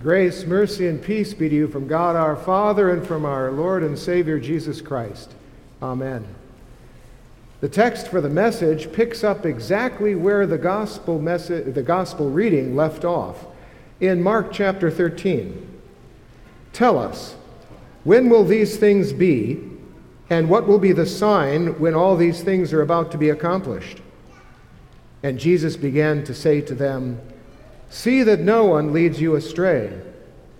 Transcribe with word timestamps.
Grace, 0.00 0.44
mercy, 0.44 0.86
and 0.86 1.02
peace 1.02 1.34
be 1.34 1.48
to 1.48 1.54
you 1.54 1.66
from 1.66 1.88
God 1.88 2.14
our 2.14 2.36
Father 2.36 2.90
and 2.90 3.04
from 3.04 3.24
our 3.24 3.50
Lord 3.50 3.82
and 3.82 3.98
Savior 3.98 4.38
Jesus 4.38 4.80
Christ. 4.80 5.32
Amen. 5.82 6.24
The 7.60 7.68
text 7.68 8.06
for 8.06 8.20
the 8.20 8.28
message 8.28 8.92
picks 8.92 9.24
up 9.24 9.44
exactly 9.44 10.14
where 10.14 10.46
the 10.46 10.56
gospel, 10.56 11.18
message, 11.18 11.74
the 11.74 11.82
gospel 11.82 12.30
reading 12.30 12.76
left 12.76 13.04
off 13.04 13.46
in 13.98 14.22
Mark 14.22 14.52
chapter 14.52 14.88
13. 14.88 15.80
Tell 16.72 16.96
us, 16.96 17.34
when 18.04 18.30
will 18.30 18.44
these 18.44 18.76
things 18.76 19.12
be, 19.12 19.60
and 20.30 20.48
what 20.48 20.68
will 20.68 20.78
be 20.78 20.92
the 20.92 21.06
sign 21.06 21.76
when 21.80 21.96
all 21.96 22.14
these 22.14 22.44
things 22.44 22.72
are 22.72 22.82
about 22.82 23.10
to 23.10 23.18
be 23.18 23.30
accomplished? 23.30 24.00
And 25.24 25.40
Jesus 25.40 25.76
began 25.76 26.22
to 26.22 26.34
say 26.34 26.60
to 26.60 26.74
them, 26.76 27.20
See 27.90 28.22
that 28.22 28.40
no 28.40 28.64
one 28.64 28.92
leads 28.92 29.20
you 29.20 29.34
astray. 29.34 29.98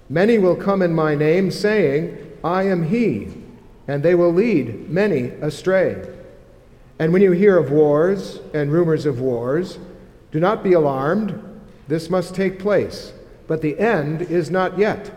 Many 0.09 0.39
will 0.39 0.57
come 0.57 0.81
in 0.81 0.95
my 0.95 1.15
name, 1.15 1.51
saying, 1.51 2.17
I 2.43 2.63
am 2.63 2.85
he, 2.85 3.29
and 3.87 4.03
they 4.03 4.15
will 4.15 4.33
lead 4.33 4.89
many 4.89 5.31
astray. 5.43 6.09
And 6.99 7.13
when 7.13 7.23
you 7.23 7.33
hear 7.33 7.59
of 7.59 7.71
wars 7.71 8.41
and 8.55 8.73
rumors 8.73 9.07
of 9.07 9.21
wars, 9.21 9.79
do 10.31 10.41
not 10.41 10.65
be 10.65 10.73
alarmed. 10.73 11.43
This 11.87 12.11
must 12.11 12.35
take 12.35 12.59
place, 12.59 13.13
but 13.47 13.63
the 13.63 13.79
end 13.79 14.23
is 14.23 14.51
not 14.51 14.79
yet. 14.79 15.11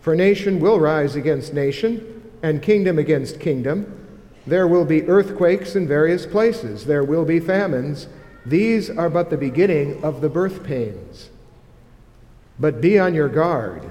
For 0.00 0.16
nation 0.16 0.60
will 0.60 0.80
rise 0.80 1.16
against 1.16 1.52
nation, 1.52 2.22
and 2.42 2.62
kingdom 2.62 2.98
against 2.98 3.40
kingdom. 3.40 3.92
There 4.46 4.68
will 4.68 4.84
be 4.84 5.08
earthquakes 5.08 5.74
in 5.74 5.88
various 5.88 6.26
places, 6.26 6.86
there 6.86 7.04
will 7.04 7.24
be 7.24 7.40
famines 7.40 8.08
these 8.46 8.88
are 8.88 9.10
but 9.10 9.28
the 9.28 9.36
beginning 9.36 10.02
of 10.04 10.20
the 10.20 10.28
birth 10.28 10.62
pains. 10.62 11.30
But 12.60 12.80
be 12.80 12.96
on 12.96 13.12
your 13.12 13.28
guard, 13.28 13.90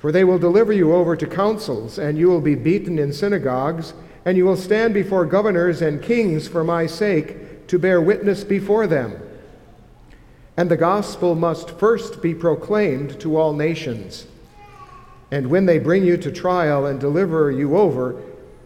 for 0.00 0.10
they 0.10 0.24
will 0.24 0.40
deliver 0.40 0.72
you 0.72 0.92
over 0.92 1.14
to 1.14 1.26
councils, 1.26 1.96
and 1.96 2.18
you 2.18 2.28
will 2.28 2.40
be 2.40 2.56
beaten 2.56 2.98
in 2.98 3.12
synagogues, 3.12 3.94
and 4.24 4.36
you 4.36 4.44
will 4.44 4.56
stand 4.56 4.92
before 4.92 5.24
governors 5.24 5.82
and 5.82 6.02
kings 6.02 6.48
for 6.48 6.64
my 6.64 6.86
sake 6.86 7.68
to 7.68 7.78
bear 7.78 8.00
witness 8.00 8.42
before 8.42 8.88
them. 8.88 9.22
And 10.56 10.68
the 10.68 10.76
gospel 10.76 11.36
must 11.36 11.78
first 11.78 12.20
be 12.20 12.34
proclaimed 12.34 13.20
to 13.20 13.36
all 13.36 13.52
nations. 13.52 14.26
And 15.30 15.46
when 15.46 15.66
they 15.66 15.78
bring 15.78 16.04
you 16.04 16.16
to 16.16 16.32
trial 16.32 16.86
and 16.86 16.98
deliver 16.98 17.52
you 17.52 17.76
over, 17.76 18.20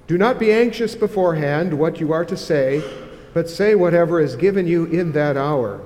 do 0.06 0.16
not 0.16 0.38
be 0.38 0.50
anxious 0.50 0.94
beforehand 0.94 1.78
what 1.78 2.00
you 2.00 2.10
are 2.10 2.24
to 2.24 2.36
say 2.36 2.82
but 3.38 3.48
say 3.48 3.76
whatever 3.76 4.20
is 4.20 4.34
given 4.34 4.66
you 4.66 4.86
in 4.86 5.12
that 5.12 5.36
hour, 5.36 5.80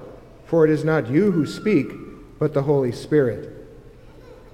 for 0.47 0.64
it 0.64 0.70
is 0.70 0.86
not 0.86 1.11
you 1.11 1.33
who 1.33 1.45
speak, 1.45 1.92
but 2.39 2.55
the 2.55 2.62
Holy 2.62 2.91
Spirit. 2.91 3.69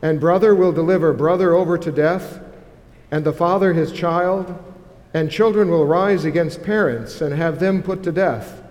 And 0.02 0.18
brother 0.18 0.52
will 0.52 0.72
deliver 0.72 1.12
brother 1.12 1.54
over 1.54 1.78
to 1.78 1.92
death, 1.92 2.40
and 3.12 3.24
the 3.24 3.32
father 3.32 3.72
his 3.72 3.92
child, 3.92 4.52
and 5.14 5.30
children 5.30 5.70
will 5.70 5.86
rise 5.86 6.24
against 6.24 6.64
parents 6.64 7.20
and 7.20 7.32
have 7.32 7.60
them 7.60 7.84
put 7.84 8.02
to 8.02 8.10
death. 8.10 8.64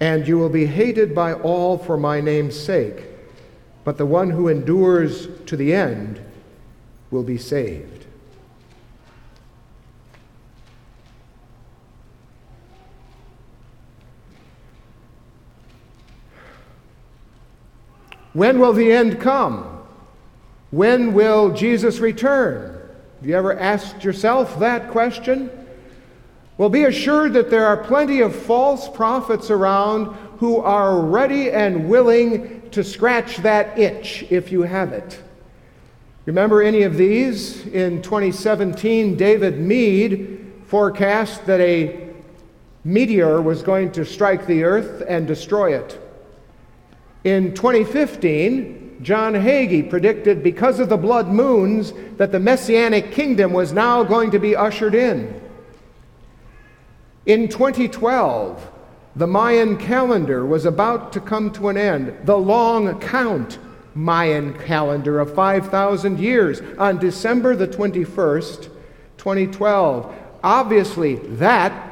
And 0.00 0.26
you 0.26 0.38
will 0.38 0.48
be 0.48 0.64
hated 0.64 1.14
by 1.14 1.34
all 1.34 1.76
for 1.76 1.98
my 1.98 2.22
name's 2.22 2.58
sake, 2.58 3.04
but 3.84 3.98
the 3.98 4.06
one 4.06 4.30
who 4.30 4.48
endures 4.48 5.28
to 5.44 5.58
the 5.58 5.74
end 5.74 6.22
will 7.10 7.22
be 7.22 7.36
saved. 7.36 8.06
When 18.38 18.60
will 18.60 18.72
the 18.72 18.92
end 18.92 19.18
come? 19.18 19.82
When 20.70 21.12
will 21.12 21.50
Jesus 21.50 21.98
return? 21.98 22.80
Have 23.16 23.28
you 23.28 23.34
ever 23.34 23.58
asked 23.58 24.04
yourself 24.04 24.60
that 24.60 24.92
question? 24.92 25.50
Well, 26.56 26.68
be 26.68 26.84
assured 26.84 27.32
that 27.32 27.50
there 27.50 27.66
are 27.66 27.76
plenty 27.76 28.20
of 28.20 28.32
false 28.32 28.88
prophets 28.88 29.50
around 29.50 30.14
who 30.38 30.58
are 30.58 31.00
ready 31.00 31.50
and 31.50 31.88
willing 31.88 32.70
to 32.70 32.84
scratch 32.84 33.38
that 33.38 33.76
itch 33.76 34.24
if 34.30 34.52
you 34.52 34.62
have 34.62 34.92
it. 34.92 35.20
Remember 36.24 36.62
any 36.62 36.82
of 36.82 36.96
these? 36.96 37.66
In 37.66 38.02
2017, 38.02 39.16
David 39.16 39.58
Meade 39.58 40.52
forecast 40.66 41.44
that 41.46 41.60
a 41.60 42.08
meteor 42.84 43.42
was 43.42 43.64
going 43.64 43.90
to 43.90 44.04
strike 44.04 44.46
the 44.46 44.62
earth 44.62 45.02
and 45.08 45.26
destroy 45.26 45.76
it. 45.76 45.98
In 47.24 47.54
2015, 47.54 49.00
John 49.02 49.34
Hagee 49.34 49.88
predicted 49.88 50.42
because 50.42 50.80
of 50.80 50.88
the 50.88 50.96
blood 50.96 51.28
moons 51.28 51.92
that 52.16 52.32
the 52.32 52.40
messianic 52.40 53.12
kingdom 53.12 53.52
was 53.52 53.72
now 53.72 54.02
going 54.02 54.30
to 54.32 54.38
be 54.38 54.56
ushered 54.56 54.94
in. 54.94 55.40
In 57.26 57.48
2012, 57.48 58.70
the 59.16 59.26
Mayan 59.26 59.76
calendar 59.76 60.46
was 60.46 60.64
about 60.64 61.12
to 61.12 61.20
come 61.20 61.50
to 61.52 61.68
an 61.68 61.76
end, 61.76 62.16
the 62.24 62.36
long 62.36 63.00
count 63.00 63.58
Mayan 63.94 64.56
calendar 64.60 65.18
of 65.18 65.34
5,000 65.34 66.20
years 66.20 66.62
on 66.78 66.98
December 66.98 67.56
the 67.56 67.66
21st, 67.66 68.68
2012. 69.16 70.14
Obviously, 70.42 71.16
that 71.16 71.90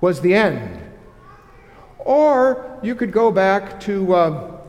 was 0.00 0.20
the 0.20 0.34
end. 0.34 0.80
Or 1.98 2.71
you 2.82 2.94
could 2.94 3.12
go 3.12 3.30
back 3.30 3.80
to 3.80 4.14
uh, 4.14 4.60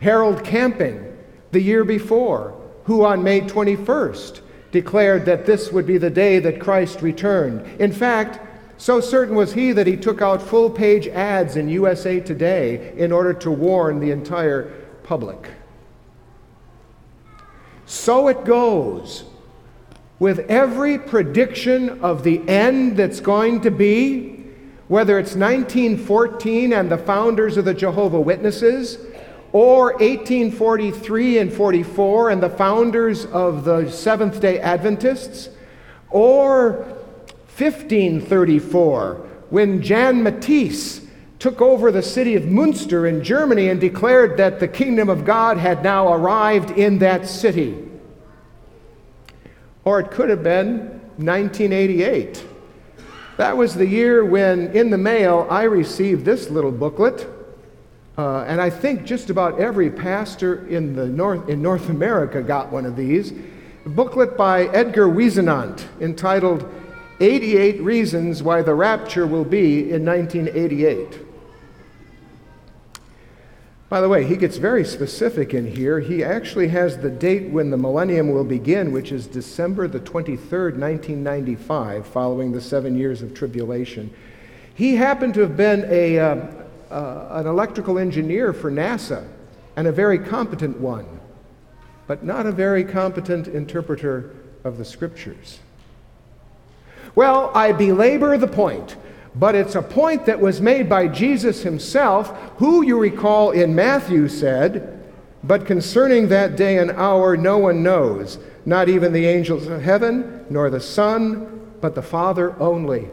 Harold 0.00 0.44
Camping 0.44 1.16
the 1.50 1.60
year 1.60 1.84
before, 1.84 2.58
who 2.84 3.04
on 3.04 3.22
May 3.22 3.40
21st 3.40 4.40
declared 4.70 5.26
that 5.26 5.46
this 5.46 5.70
would 5.70 5.86
be 5.86 5.98
the 5.98 6.10
day 6.10 6.38
that 6.38 6.60
Christ 6.60 7.02
returned. 7.02 7.66
In 7.80 7.92
fact, 7.92 8.40
so 8.78 9.00
certain 9.00 9.36
was 9.36 9.52
he 9.52 9.72
that 9.72 9.86
he 9.86 9.96
took 9.96 10.20
out 10.20 10.42
full 10.42 10.68
page 10.68 11.06
ads 11.06 11.56
in 11.56 11.68
USA 11.68 12.18
Today 12.18 12.92
in 12.96 13.12
order 13.12 13.32
to 13.34 13.50
warn 13.50 14.00
the 14.00 14.10
entire 14.10 14.72
public. 15.04 15.50
So 17.86 18.28
it 18.28 18.44
goes 18.44 19.24
with 20.18 20.38
every 20.50 20.98
prediction 20.98 22.00
of 22.00 22.24
the 22.24 22.40
end 22.48 22.96
that's 22.96 23.20
going 23.20 23.60
to 23.60 23.70
be, 23.70 24.31
whether 24.88 25.18
it's 25.18 25.34
1914 25.34 26.72
and 26.72 26.90
the 26.90 26.98
founders 26.98 27.56
of 27.56 27.64
the 27.64 27.74
Jehovah 27.74 28.20
Witnesses, 28.20 28.98
or 29.52 29.92
1843 29.92 31.38
and 31.38 31.52
44 31.52 32.30
and 32.30 32.42
the 32.42 32.50
founders 32.50 33.26
of 33.26 33.64
the 33.64 33.90
Seventh 33.90 34.40
day 34.40 34.58
Adventists, 34.58 35.50
or 36.10 36.72
1534 37.56 39.14
when 39.50 39.82
Jan 39.82 40.24
Matthys 40.24 41.06
took 41.38 41.60
over 41.60 41.90
the 41.90 42.02
city 42.02 42.34
of 42.36 42.46
Munster 42.46 43.06
in 43.06 43.22
Germany 43.22 43.68
and 43.68 43.80
declared 43.80 44.36
that 44.38 44.60
the 44.60 44.68
kingdom 44.68 45.10
of 45.10 45.24
God 45.24 45.58
had 45.58 45.82
now 45.82 46.12
arrived 46.12 46.70
in 46.70 46.98
that 47.00 47.26
city. 47.26 47.76
Or 49.84 50.00
it 50.00 50.10
could 50.10 50.30
have 50.30 50.42
been 50.42 50.78
1988. 51.16 52.46
That 53.42 53.56
was 53.56 53.74
the 53.74 53.84
year 53.84 54.24
when, 54.24 54.68
in 54.70 54.90
the 54.90 54.96
mail, 54.96 55.48
I 55.50 55.64
received 55.64 56.24
this 56.24 56.48
little 56.48 56.70
booklet 56.70 57.26
uh, 58.16 58.44
and 58.44 58.60
I 58.60 58.70
think 58.70 59.02
just 59.04 59.30
about 59.30 59.58
every 59.58 59.90
pastor 59.90 60.64
in, 60.68 60.94
the 60.94 61.06
North, 61.06 61.48
in 61.48 61.60
North 61.60 61.88
America 61.88 62.40
got 62.40 62.70
one 62.70 62.86
of 62.86 62.94
these. 62.94 63.32
A 63.84 63.88
booklet 63.88 64.36
by 64.36 64.66
Edgar 64.66 65.08
Whisenant 65.08 65.88
entitled 66.00 66.72
88 67.18 67.80
Reasons 67.80 68.44
Why 68.44 68.62
the 68.62 68.76
Rapture 68.76 69.26
Will 69.26 69.44
Be 69.44 69.90
in 69.90 70.04
1988. 70.04 71.31
By 73.92 74.00
the 74.00 74.08
way, 74.08 74.24
he 74.24 74.38
gets 74.38 74.56
very 74.56 74.86
specific 74.86 75.52
in 75.52 75.70
here. 75.70 76.00
He 76.00 76.24
actually 76.24 76.68
has 76.68 76.96
the 76.96 77.10
date 77.10 77.50
when 77.50 77.68
the 77.68 77.76
millennium 77.76 78.32
will 78.32 78.42
begin, 78.42 78.90
which 78.90 79.12
is 79.12 79.26
December 79.26 79.86
the 79.86 80.00
23rd, 80.00 80.78
1995, 80.78 82.06
following 82.06 82.52
the 82.52 82.60
seven 82.62 82.96
years 82.96 83.20
of 83.20 83.34
tribulation. 83.34 84.10
He 84.74 84.96
happened 84.96 85.34
to 85.34 85.40
have 85.40 85.58
been 85.58 85.84
a, 85.90 86.18
uh, 86.18 86.36
uh, 86.90 87.28
an 87.32 87.46
electrical 87.46 87.98
engineer 87.98 88.54
for 88.54 88.72
NASA 88.72 89.28
and 89.76 89.86
a 89.86 89.92
very 89.92 90.18
competent 90.18 90.80
one, 90.80 91.20
but 92.06 92.24
not 92.24 92.46
a 92.46 92.52
very 92.52 92.84
competent 92.84 93.46
interpreter 93.46 94.34
of 94.64 94.78
the 94.78 94.86
scriptures. 94.86 95.58
Well, 97.14 97.52
I 97.54 97.72
belabor 97.72 98.38
the 98.38 98.48
point, 98.48 98.96
but 99.34 99.54
it's 99.54 99.74
a 99.74 99.82
point 99.82 100.26
that 100.26 100.40
was 100.40 100.60
made 100.60 100.88
by 100.88 101.08
Jesus 101.08 101.62
himself, 101.62 102.30
who 102.58 102.82
you 102.82 102.98
recall 102.98 103.50
in 103.50 103.74
Matthew 103.74 104.28
said, 104.28 105.02
But 105.42 105.66
concerning 105.66 106.28
that 106.28 106.56
day 106.56 106.78
and 106.78 106.90
hour, 106.90 107.36
no 107.36 107.58
one 107.58 107.82
knows, 107.82 108.38
not 108.66 108.88
even 108.88 109.12
the 109.12 109.26
angels 109.26 109.66
of 109.66 109.82
heaven, 109.82 110.44
nor 110.50 110.68
the 110.68 110.80
Son, 110.80 111.70
but 111.80 111.94
the 111.94 112.02
Father 112.02 112.54
only. 112.60 113.08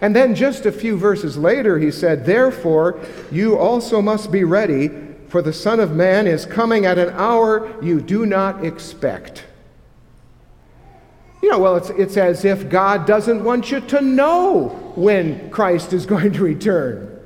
And 0.00 0.16
then 0.16 0.34
just 0.34 0.66
a 0.66 0.72
few 0.72 0.96
verses 0.96 1.38
later, 1.38 1.78
he 1.78 1.92
said, 1.92 2.26
Therefore, 2.26 2.98
you 3.30 3.56
also 3.56 4.02
must 4.02 4.32
be 4.32 4.42
ready, 4.42 4.90
for 5.28 5.42
the 5.42 5.52
Son 5.52 5.78
of 5.78 5.92
Man 5.92 6.26
is 6.26 6.44
coming 6.44 6.84
at 6.84 6.98
an 6.98 7.10
hour 7.10 7.72
you 7.80 8.00
do 8.00 8.26
not 8.26 8.64
expect. 8.64 9.44
You 11.42 11.50
know, 11.50 11.58
well, 11.58 11.76
it's, 11.76 11.90
it's 11.90 12.16
as 12.16 12.44
if 12.44 12.68
God 12.70 13.04
doesn't 13.04 13.42
want 13.42 13.72
you 13.72 13.80
to 13.80 14.00
know 14.00 14.68
when 14.94 15.50
Christ 15.50 15.92
is 15.92 16.06
going 16.06 16.32
to 16.32 16.42
return. 16.42 17.20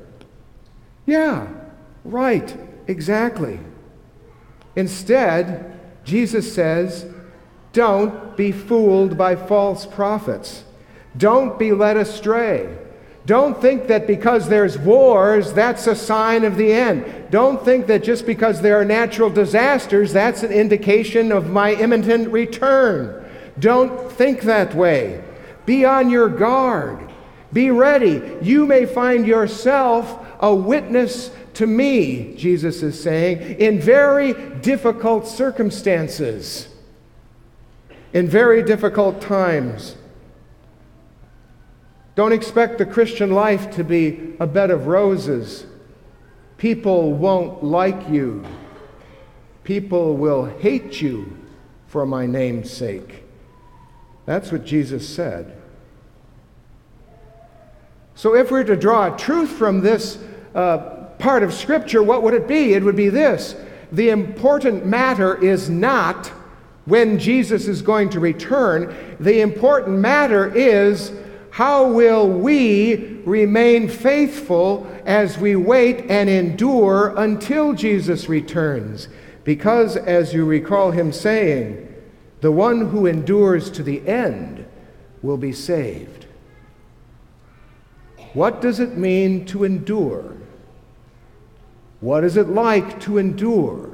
Yeah, 1.04 1.46
right, 2.04 2.56
exactly. 2.86 3.60
Instead, 4.74 5.78
Jesus 6.04 6.52
says, 6.52 7.06
don't 7.72 8.36
be 8.36 8.52
fooled 8.52 9.18
by 9.18 9.36
false 9.36 9.84
prophets. 9.84 10.64
Don't 11.16 11.58
be 11.58 11.72
led 11.72 11.98
astray. 11.98 12.74
Don't 13.26 13.60
think 13.60 13.88
that 13.88 14.06
because 14.06 14.48
there's 14.48 14.78
wars, 14.78 15.52
that's 15.52 15.86
a 15.86 15.96
sign 15.96 16.44
of 16.44 16.56
the 16.56 16.72
end. 16.72 17.30
Don't 17.30 17.62
think 17.64 17.86
that 17.88 18.04
just 18.04 18.24
because 18.24 18.62
there 18.62 18.80
are 18.80 18.84
natural 18.84 19.28
disasters, 19.28 20.12
that's 20.12 20.42
an 20.42 20.52
indication 20.52 21.32
of 21.32 21.50
my 21.50 21.74
imminent 21.74 22.28
return. 22.30 23.25
Don't 23.58 24.12
think 24.12 24.42
that 24.42 24.74
way. 24.74 25.22
Be 25.64 25.84
on 25.84 26.10
your 26.10 26.28
guard. 26.28 27.10
Be 27.52 27.70
ready. 27.70 28.22
You 28.42 28.66
may 28.66 28.86
find 28.86 29.26
yourself 29.26 30.24
a 30.40 30.54
witness 30.54 31.30
to 31.54 31.66
me, 31.66 32.34
Jesus 32.36 32.82
is 32.82 33.02
saying, 33.02 33.58
in 33.58 33.80
very 33.80 34.34
difficult 34.60 35.26
circumstances, 35.26 36.68
in 38.12 38.28
very 38.28 38.62
difficult 38.62 39.22
times. 39.22 39.96
Don't 42.14 42.32
expect 42.32 42.76
the 42.76 42.84
Christian 42.84 43.30
life 43.30 43.70
to 43.76 43.84
be 43.84 44.34
a 44.38 44.46
bed 44.46 44.70
of 44.70 44.86
roses. 44.86 45.64
People 46.58 47.14
won't 47.14 47.64
like 47.64 48.08
you. 48.08 48.44
People 49.64 50.16
will 50.16 50.44
hate 50.44 51.00
you 51.00 51.38
for 51.86 52.04
my 52.04 52.26
name's 52.26 52.70
sake. 52.70 53.25
That's 54.26 54.50
what 54.50 54.64
Jesus 54.64 55.08
said. 55.08 55.56
So, 58.16 58.34
if 58.34 58.50
we're 58.50 58.64
to 58.64 58.76
draw 58.76 59.14
a 59.14 59.16
truth 59.16 59.50
from 59.50 59.80
this 59.80 60.18
uh, 60.54 60.78
part 61.18 61.42
of 61.42 61.54
Scripture, 61.54 62.02
what 62.02 62.22
would 62.22 62.34
it 62.34 62.48
be? 62.48 62.74
It 62.74 62.82
would 62.82 62.96
be 62.96 63.08
this 63.08 63.56
The 63.92 64.10
important 64.10 64.84
matter 64.84 65.42
is 65.42 65.70
not 65.70 66.32
when 66.86 67.18
Jesus 67.18 67.66
is 67.66 67.82
going 67.82 68.10
to 68.10 68.20
return, 68.20 68.94
the 69.20 69.40
important 69.40 69.98
matter 69.98 70.54
is 70.54 71.12
how 71.50 71.90
will 71.90 72.28
we 72.28 73.20
remain 73.24 73.88
faithful 73.88 74.86
as 75.04 75.36
we 75.38 75.56
wait 75.56 76.04
and 76.08 76.28
endure 76.28 77.14
until 77.16 77.72
Jesus 77.72 78.28
returns? 78.28 79.08
Because, 79.44 79.96
as 79.96 80.32
you 80.32 80.44
recall 80.44 80.90
him 80.90 81.12
saying, 81.12 81.85
the 82.46 82.52
one 82.52 82.90
who 82.90 83.06
endures 83.06 83.70
to 83.70 83.82
the 83.82 84.06
end 84.06 84.64
will 85.20 85.36
be 85.36 85.52
saved. 85.52 86.26
What 88.34 88.62
does 88.62 88.78
it 88.78 88.96
mean 88.96 89.46
to 89.46 89.64
endure? 89.64 90.36
What 91.98 92.22
is 92.22 92.36
it 92.36 92.46
like 92.46 93.00
to 93.00 93.18
endure? 93.18 93.90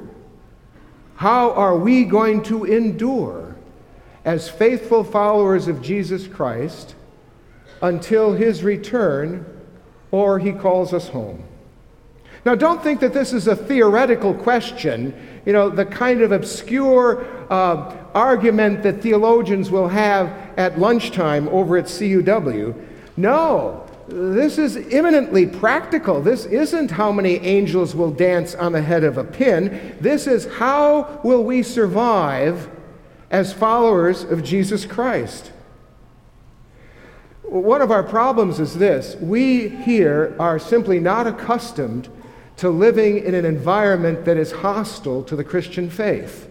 How 1.15 1.49
are 1.53 1.75
we 1.75 2.03
going 2.03 2.43
to 2.43 2.65
endure 2.65 3.55
as 4.23 4.47
faithful 4.47 5.03
followers 5.03 5.67
of 5.67 5.81
Jesus 5.81 6.27
Christ? 6.27 6.93
until 7.83 8.33
his 8.33 8.63
return 8.63 9.45
or 10.09 10.39
he 10.39 10.53
calls 10.53 10.93
us 10.93 11.09
home. 11.09 11.43
Now, 12.45 12.55
don't 12.55 12.83
think 12.83 12.99
that 12.99 13.13
this 13.13 13.31
is 13.31 13.47
a 13.47 13.55
theoretical 13.55 14.33
question, 14.33 15.13
you 15.45 15.53
know, 15.53 15.69
the 15.69 15.85
kind 15.85 16.21
of 16.21 16.33
obscure 16.33 17.25
uh, 17.49 17.95
argument 18.13 18.83
that 18.83 19.01
theologians 19.01 19.71
will 19.71 19.87
have 19.87 20.27
at 20.57 20.77
lunchtime 20.77 21.47
over 21.49 21.77
at 21.77 21.85
CUW. 21.85 22.75
No, 23.15 23.85
this 24.07 24.57
is 24.57 24.75
imminently 24.75 25.47
practical. 25.47 26.21
This 26.21 26.45
isn't 26.45 26.91
how 26.91 27.11
many 27.11 27.37
angels 27.37 27.95
will 27.95 28.11
dance 28.11 28.55
on 28.55 28.73
the 28.73 28.81
head 28.81 29.05
of 29.05 29.17
a 29.17 29.23
pin. 29.23 29.95
This 30.01 30.27
is 30.27 30.45
how 30.45 31.21
will 31.23 31.43
we 31.43 31.63
survive 31.63 32.69
as 33.31 33.53
followers 33.53 34.23
of 34.23 34.43
Jesus 34.43 34.85
Christ. 34.85 35.51
One 37.43 37.81
of 37.81 37.91
our 37.91 38.03
problems 38.03 38.59
is 38.59 38.75
this 38.77 39.15
we 39.15 39.69
here 39.69 40.35
are 40.39 40.59
simply 40.59 40.99
not 40.99 41.27
accustomed 41.27 42.09
to 42.57 42.69
living 42.69 43.17
in 43.17 43.33
an 43.33 43.45
environment 43.45 44.25
that 44.25 44.37
is 44.37 44.51
hostile 44.51 45.23
to 45.23 45.35
the 45.35 45.43
Christian 45.43 45.89
faith. 45.89 46.49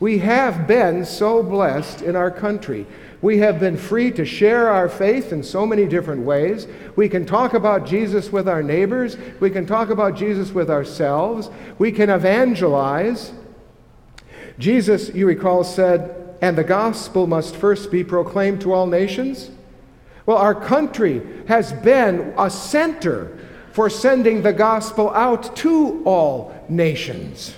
We 0.00 0.18
have 0.18 0.66
been 0.68 1.04
so 1.04 1.42
blessed 1.42 2.02
in 2.02 2.14
our 2.14 2.30
country. 2.30 2.86
We 3.20 3.38
have 3.38 3.58
been 3.58 3.76
free 3.76 4.12
to 4.12 4.24
share 4.24 4.68
our 4.68 4.88
faith 4.88 5.32
in 5.32 5.42
so 5.42 5.66
many 5.66 5.86
different 5.86 6.22
ways. 6.22 6.68
We 6.94 7.08
can 7.08 7.26
talk 7.26 7.54
about 7.54 7.84
Jesus 7.84 8.30
with 8.30 8.48
our 8.48 8.62
neighbors. 8.62 9.16
We 9.40 9.50
can 9.50 9.66
talk 9.66 9.90
about 9.90 10.14
Jesus 10.14 10.52
with 10.52 10.70
ourselves. 10.70 11.50
We 11.78 11.90
can 11.90 12.10
evangelize. 12.10 13.32
Jesus, 14.58 15.08
you 15.14 15.26
recall, 15.26 15.64
said, 15.64 16.36
and 16.40 16.56
the 16.56 16.64
gospel 16.64 17.26
must 17.26 17.56
first 17.56 17.90
be 17.90 18.04
proclaimed 18.04 18.60
to 18.60 18.72
all 18.72 18.86
nations. 18.86 19.50
Well, 20.24 20.36
our 20.36 20.54
country 20.54 21.22
has 21.48 21.72
been 21.72 22.34
a 22.38 22.50
center 22.50 23.36
for 23.78 23.88
sending 23.88 24.42
the 24.42 24.52
gospel 24.52 25.08
out 25.10 25.54
to 25.54 26.02
all 26.04 26.52
nations. 26.68 27.54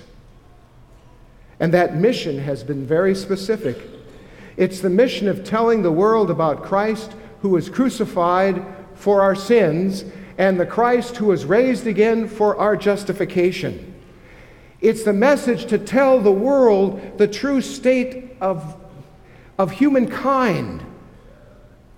And 1.59 1.73
that 1.73 1.97
mission 1.97 2.41
has 2.41 2.63
been 2.63 2.85
very 2.85 3.15
specific. 3.15 3.79
It's 4.59 4.81
the 4.81 4.91
mission 4.91 5.29
of 5.29 5.45
telling 5.45 5.81
the 5.81 5.91
world 5.91 6.31
about 6.31 6.63
Christ 6.63 7.15
who 7.41 7.49
was 7.49 7.71
crucified 7.71 8.63
for 8.95 9.23
our 9.23 9.35
sins 9.35 10.05
and 10.37 10.61
the 10.61 10.67
Christ 10.67 11.17
who 11.17 11.25
was 11.25 11.47
raised 11.47 11.87
again 11.87 12.29
for 12.29 12.55
our 12.59 12.77
justification. 12.77 13.95
It's 14.83 15.05
the 15.05 15.15
message 15.15 15.65
to 15.71 15.79
tell 15.79 16.21
the 16.21 16.31
world 16.31 17.17
the 17.17 17.29
true 17.29 17.63
state 17.63 18.37
of, 18.43 18.77
of 19.57 19.71
humankind 19.71 20.85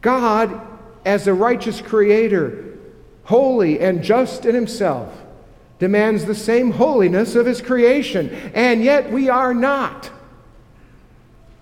God, 0.01 0.61
as 1.05 1.27
a 1.27 1.35
righteous 1.35 1.81
creator, 1.81 2.72
holy 3.32 3.81
and 3.81 4.05
just 4.05 4.44
in 4.44 4.55
himself, 4.55 5.11
demands 5.79 6.26
the 6.26 6.34
same 6.34 6.73
holiness 6.73 7.34
of 7.34 7.46
his 7.46 7.62
creation, 7.62 8.29
and 8.52 8.84
yet 8.84 9.11
we 9.11 9.31
are 9.31 9.55
not. 9.55 10.11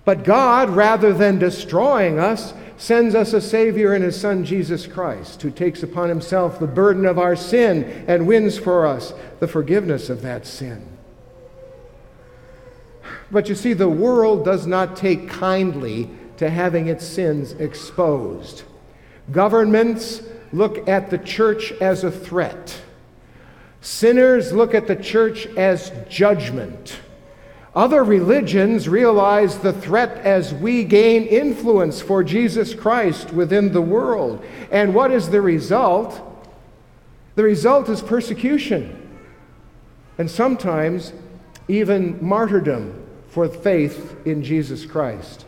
But 0.04 0.24
God, 0.24 0.70
rather 0.70 1.12
than 1.12 1.38
destroying 1.38 2.18
us, 2.18 2.52
sends 2.76 3.14
us 3.14 3.32
a 3.32 3.40
Savior 3.40 3.94
in 3.94 4.02
His 4.02 4.20
Son 4.20 4.44
Jesus 4.44 4.86
Christ, 4.88 5.42
who 5.42 5.50
takes 5.52 5.84
upon 5.84 6.08
Himself 6.08 6.58
the 6.58 6.66
burden 6.66 7.06
of 7.06 7.20
our 7.20 7.36
sin 7.36 7.84
and 8.08 8.26
wins 8.26 8.58
for 8.58 8.84
us 8.86 9.14
the 9.38 9.46
forgiveness 9.46 10.10
of 10.10 10.22
that 10.22 10.46
sin. 10.46 10.84
But 13.30 13.48
you 13.48 13.54
see, 13.54 13.74
the 13.74 13.88
world 13.88 14.44
does 14.44 14.66
not 14.66 14.96
take 14.96 15.28
kindly 15.28 16.10
to 16.38 16.50
having 16.50 16.88
its 16.88 17.06
sins 17.06 17.52
exposed. 17.52 18.64
Governments 19.30 20.22
look 20.52 20.88
at 20.88 21.10
the 21.10 21.18
church 21.18 21.72
as 21.72 22.04
a 22.04 22.10
threat. 22.10 22.80
Sinners 23.80 24.52
look 24.52 24.74
at 24.74 24.86
the 24.86 24.96
church 24.96 25.46
as 25.56 25.92
judgment. 26.08 27.00
Other 27.74 28.02
religions 28.02 28.88
realize 28.88 29.58
the 29.58 29.72
threat 29.72 30.18
as 30.18 30.52
we 30.52 30.84
gain 30.84 31.24
influence 31.24 32.00
for 32.02 32.24
Jesus 32.24 32.74
Christ 32.74 33.32
within 33.32 33.72
the 33.72 33.80
world. 33.80 34.44
And 34.72 34.94
what 34.94 35.12
is 35.12 35.30
the 35.30 35.40
result? 35.40 36.20
The 37.36 37.44
result 37.44 37.88
is 37.88 38.02
persecution, 38.02 39.18
and 40.18 40.28
sometimes 40.30 41.12
even 41.68 42.18
martyrdom 42.20 43.06
for 43.28 43.48
faith 43.48 44.16
in 44.26 44.42
Jesus 44.42 44.84
Christ. 44.84 45.46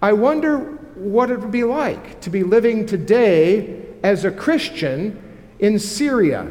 I 0.00 0.14
wonder 0.14 0.78
what 0.96 1.30
it 1.30 1.40
would 1.40 1.50
be 1.50 1.64
like 1.64 2.20
to 2.22 2.30
be 2.30 2.42
living 2.42 2.86
today 2.86 3.84
as 4.02 4.24
a 4.24 4.30
Christian 4.30 5.20
in 5.58 5.78
Syria, 5.78 6.50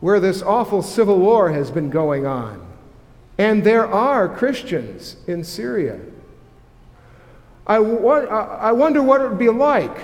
where 0.00 0.20
this 0.20 0.42
awful 0.42 0.82
civil 0.82 1.18
war 1.18 1.50
has 1.50 1.70
been 1.70 1.90
going 1.90 2.26
on. 2.26 2.64
And 3.38 3.64
there 3.64 3.86
are 3.86 4.28
Christians 4.28 5.16
in 5.26 5.44
Syria. 5.44 6.00
I, 7.66 7.76
I 7.76 8.72
wonder 8.72 9.02
what 9.02 9.20
it 9.20 9.28
would 9.28 9.38
be 9.38 9.48
like 9.48 9.98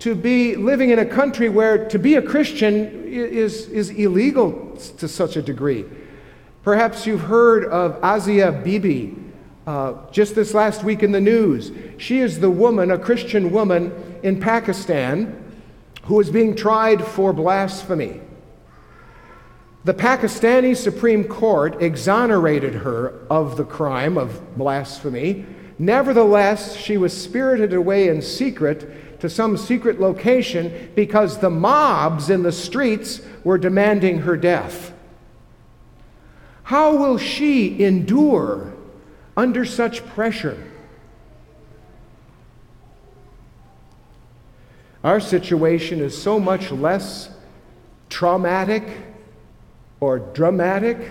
to 0.00 0.14
be 0.14 0.56
living 0.56 0.90
in 0.90 0.98
a 0.98 1.06
country 1.06 1.48
where 1.48 1.88
to 1.88 1.98
be 1.98 2.16
a 2.16 2.22
Christian 2.22 3.04
is, 3.06 3.68
is 3.68 3.90
illegal 3.90 4.76
to 4.98 5.08
such 5.08 5.36
a 5.36 5.42
degree. 5.42 5.84
Perhaps 6.62 7.06
you've 7.06 7.22
heard 7.22 7.66
of 7.66 7.98
Asia 8.02 8.52
Bibi, 8.52 9.16
uh, 9.66 9.94
just 10.10 10.34
this 10.34 10.52
last 10.54 10.84
week 10.84 11.02
in 11.02 11.12
the 11.12 11.20
news. 11.20 11.72
She 11.96 12.20
is 12.20 12.40
the 12.40 12.50
woman, 12.50 12.90
a 12.90 12.98
Christian 12.98 13.50
woman 13.50 13.92
in 14.22 14.40
Pakistan, 14.40 15.40
who 16.04 16.20
is 16.20 16.30
being 16.30 16.54
tried 16.54 17.04
for 17.04 17.32
blasphemy. 17.32 18.20
The 19.84 19.94
Pakistani 19.94 20.76
Supreme 20.76 21.24
Court 21.24 21.82
exonerated 21.82 22.74
her 22.74 23.20
of 23.30 23.56
the 23.56 23.64
crime 23.64 24.16
of 24.16 24.56
blasphemy. 24.56 25.46
Nevertheless, 25.78 26.76
she 26.76 26.96
was 26.96 27.16
spirited 27.16 27.72
away 27.72 28.08
in 28.08 28.22
secret 28.22 29.20
to 29.20 29.30
some 29.30 29.56
secret 29.56 30.00
location 30.00 30.92
because 30.94 31.38
the 31.38 31.50
mobs 31.50 32.28
in 32.28 32.42
the 32.42 32.52
streets 32.52 33.22
were 33.44 33.58
demanding 33.58 34.18
her 34.18 34.36
death. 34.36 34.92
How 36.64 36.96
will 36.96 37.18
she 37.18 37.82
endure 37.82 38.73
under 39.36 39.64
such 39.64 40.06
pressure? 40.06 40.62
Our 45.02 45.20
situation 45.20 46.00
is 46.00 46.20
so 46.20 46.40
much 46.40 46.70
less 46.70 47.28
traumatic 48.08 48.84
or 50.00 50.18
dramatic, 50.18 51.10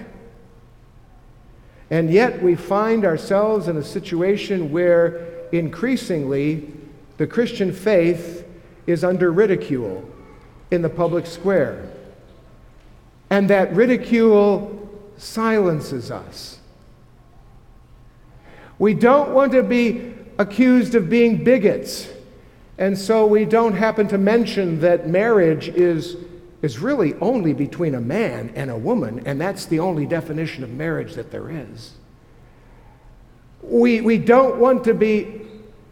and 1.91 2.09
yet 2.09 2.41
we 2.41 2.55
find 2.55 3.05
ourselves 3.05 3.67
in 3.67 3.77
a 3.77 3.83
situation 3.83 4.71
where 4.71 5.27
increasingly 5.51 6.71
the 7.17 7.27
Christian 7.27 7.71
faith 7.71 8.47
is 8.87 9.03
under 9.03 9.31
ridicule 9.31 10.09
in 10.71 10.81
the 10.81 10.89
public 10.89 11.27
square. 11.27 11.87
And 13.29 13.49
that 13.49 13.73
ridicule 13.73 14.89
silences 15.17 16.09
us. 16.09 16.59
We 18.83 18.93
don't 18.93 19.29
want 19.29 19.53
to 19.53 19.63
be 19.63 20.13
accused 20.37 20.93
of 20.93 21.09
being 21.09 21.41
bigots, 21.41 22.09
and 22.77 22.97
so 22.97 23.25
we 23.25 23.45
don't 23.45 23.71
happen 23.71 24.09
to 24.09 24.17
mention 24.17 24.81
that 24.81 25.07
marriage 25.07 25.69
is, 25.69 26.17
is 26.61 26.79
really 26.79 27.13
only 27.21 27.53
between 27.53 27.95
a 27.95 28.01
man 28.01 28.51
and 28.55 28.69
a 28.69 28.75
woman, 28.75 29.25
and 29.25 29.39
that's 29.39 29.67
the 29.67 29.79
only 29.79 30.05
definition 30.05 30.65
of 30.65 30.69
marriage 30.71 31.13
that 31.13 31.31
there 31.31 31.49
is. 31.49 31.93
We, 33.61 34.01
we 34.01 34.17
don't 34.17 34.57
want 34.57 34.83
to 34.83 34.93
be 34.93 35.43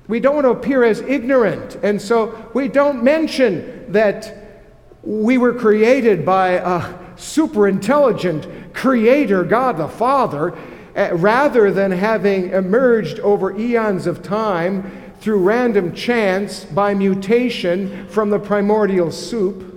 we 0.09 0.19
don't 0.19 0.35
want 0.35 0.43
to 0.43 0.51
appear 0.51 0.83
as 0.83 0.99
ignorant, 0.99 1.75
and 1.75 2.01
so 2.01 2.51
we 2.53 2.67
don't 2.67 3.05
mention 3.05 3.89
that 3.93 4.67
we 5.01 5.37
were 5.37 5.53
created 5.53 6.25
by 6.25 6.49
a 6.55 6.93
super 7.17 7.69
intelligent 7.69 8.73
creator, 8.73 9.45
God 9.45 9.77
the 9.77 9.87
Father, 9.87 10.53
Eh, 10.95 11.11
rather 11.13 11.71
than 11.71 11.91
having 11.91 12.49
emerged 12.49 13.19
over 13.19 13.57
eons 13.57 14.07
of 14.07 14.21
time 14.21 15.13
through 15.21 15.39
random 15.39 15.93
chance 15.93 16.65
by 16.65 16.93
mutation 16.93 18.07
from 18.07 18.29
the 18.29 18.39
primordial 18.39 19.11
soup. 19.11 19.67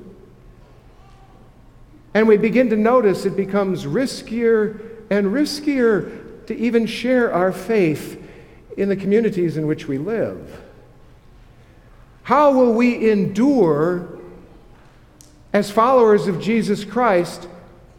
And 2.14 2.26
we 2.26 2.36
begin 2.36 2.68
to 2.70 2.76
notice 2.76 3.26
it 3.26 3.36
becomes 3.36 3.84
riskier 3.84 4.80
and 5.10 5.28
riskier 5.28 6.46
to 6.46 6.56
even 6.56 6.86
share 6.86 7.32
our 7.32 7.52
faith 7.52 8.20
in 8.76 8.88
the 8.88 8.96
communities 8.96 9.56
in 9.56 9.66
which 9.66 9.86
we 9.86 9.98
live. 9.98 10.62
How 12.24 12.52
will 12.52 12.72
we 12.72 13.10
endure 13.10 14.18
as 15.52 15.70
followers 15.70 16.26
of 16.26 16.40
Jesus 16.40 16.84
Christ 16.84 17.46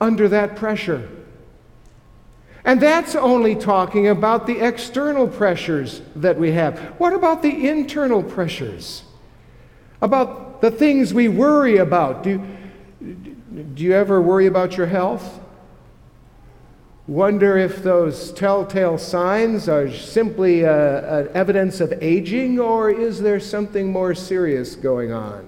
under 0.02 0.28
that 0.28 0.56
pressure? 0.56 1.10
And 2.66 2.82
that's 2.82 3.16
only 3.16 3.56
talking 3.56 4.08
about 4.08 4.48
the 4.48 4.60
external 4.60 5.28
pressures 5.28 6.02
that 6.16 6.38
we 6.38 6.52
have. 6.54 6.80
What 6.98 7.14
about 7.14 7.44
the 7.44 7.68
internal 7.68 8.24
pressures? 8.24 9.04
About 10.02 10.62
the 10.62 10.72
things 10.72 11.14
we 11.14 11.28
worry 11.28 11.78
about? 11.78 12.24
Do, 12.24 12.42
do 13.00 13.84
you 13.84 13.94
ever 13.94 14.20
worry 14.20 14.48
about 14.48 14.78
your 14.78 14.88
health? 14.88 15.40
Wonder 17.08 17.56
if 17.56 17.84
those 17.84 18.34
telltale 18.34 18.98
signs 18.98 19.70
are 19.70 19.92
simply 19.92 20.66
uh, 20.66 20.72
uh, 20.72 21.28
evidence 21.36 21.80
of 21.80 21.94
aging, 22.02 22.60
or 22.60 22.90
is 22.90 23.22
there 23.22 23.40
something 23.40 23.92
more 23.92 24.16
serious 24.16 24.76
going 24.76 25.12
on? 25.12 25.48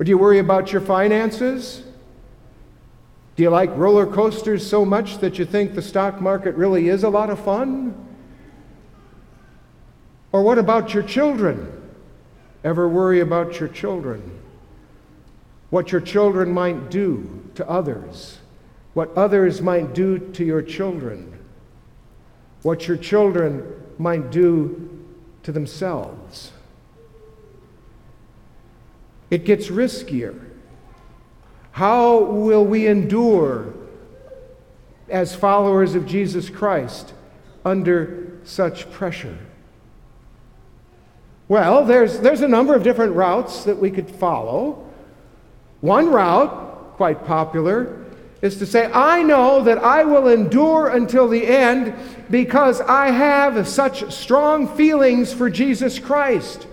Or 0.00 0.04
do 0.04 0.10
you 0.10 0.18
worry 0.18 0.40
about 0.40 0.72
your 0.72 0.80
finances? 0.80 1.84
Do 3.40 3.44
you 3.44 3.50
like 3.50 3.74
roller 3.74 4.06
coasters 4.06 4.68
so 4.68 4.84
much 4.84 5.16
that 5.20 5.38
you 5.38 5.46
think 5.46 5.74
the 5.74 5.80
stock 5.80 6.20
market 6.20 6.54
really 6.56 6.90
is 6.90 7.04
a 7.04 7.08
lot 7.08 7.30
of 7.30 7.42
fun? 7.42 7.94
Or 10.30 10.42
what 10.42 10.58
about 10.58 10.92
your 10.92 11.02
children? 11.02 11.72
Ever 12.64 12.86
worry 12.86 13.20
about 13.20 13.58
your 13.58 13.70
children? 13.70 14.42
What 15.70 15.90
your 15.90 16.02
children 16.02 16.52
might 16.52 16.90
do 16.90 17.42
to 17.54 17.66
others? 17.66 18.40
What 18.92 19.10
others 19.16 19.62
might 19.62 19.94
do 19.94 20.18
to 20.18 20.44
your 20.44 20.60
children? 20.60 21.38
What 22.60 22.88
your 22.88 22.98
children 22.98 23.72
might 23.96 24.30
do 24.30 25.02
to 25.44 25.50
themselves? 25.50 26.52
It 29.30 29.46
gets 29.46 29.68
riskier. 29.68 30.38
How 31.80 32.18
will 32.18 32.66
we 32.66 32.86
endure 32.86 33.72
as 35.08 35.34
followers 35.34 35.94
of 35.94 36.04
Jesus 36.04 36.50
Christ 36.50 37.14
under 37.64 38.38
such 38.44 38.90
pressure? 38.90 39.38
Well, 41.48 41.86
there's, 41.86 42.20
there's 42.20 42.42
a 42.42 42.48
number 42.48 42.74
of 42.74 42.82
different 42.82 43.14
routes 43.14 43.64
that 43.64 43.78
we 43.78 43.90
could 43.90 44.10
follow. 44.10 44.90
One 45.80 46.10
route, 46.10 46.96
quite 46.96 47.24
popular, 47.24 48.04
is 48.42 48.58
to 48.58 48.66
say, 48.66 48.92
I 48.92 49.22
know 49.22 49.62
that 49.62 49.78
I 49.78 50.04
will 50.04 50.28
endure 50.28 50.88
until 50.88 51.28
the 51.28 51.46
end 51.46 51.94
because 52.28 52.82
I 52.82 53.06
have 53.10 53.66
such 53.66 54.12
strong 54.12 54.68
feelings 54.76 55.32
for 55.32 55.48
Jesus 55.48 55.98
Christ. 55.98 56.66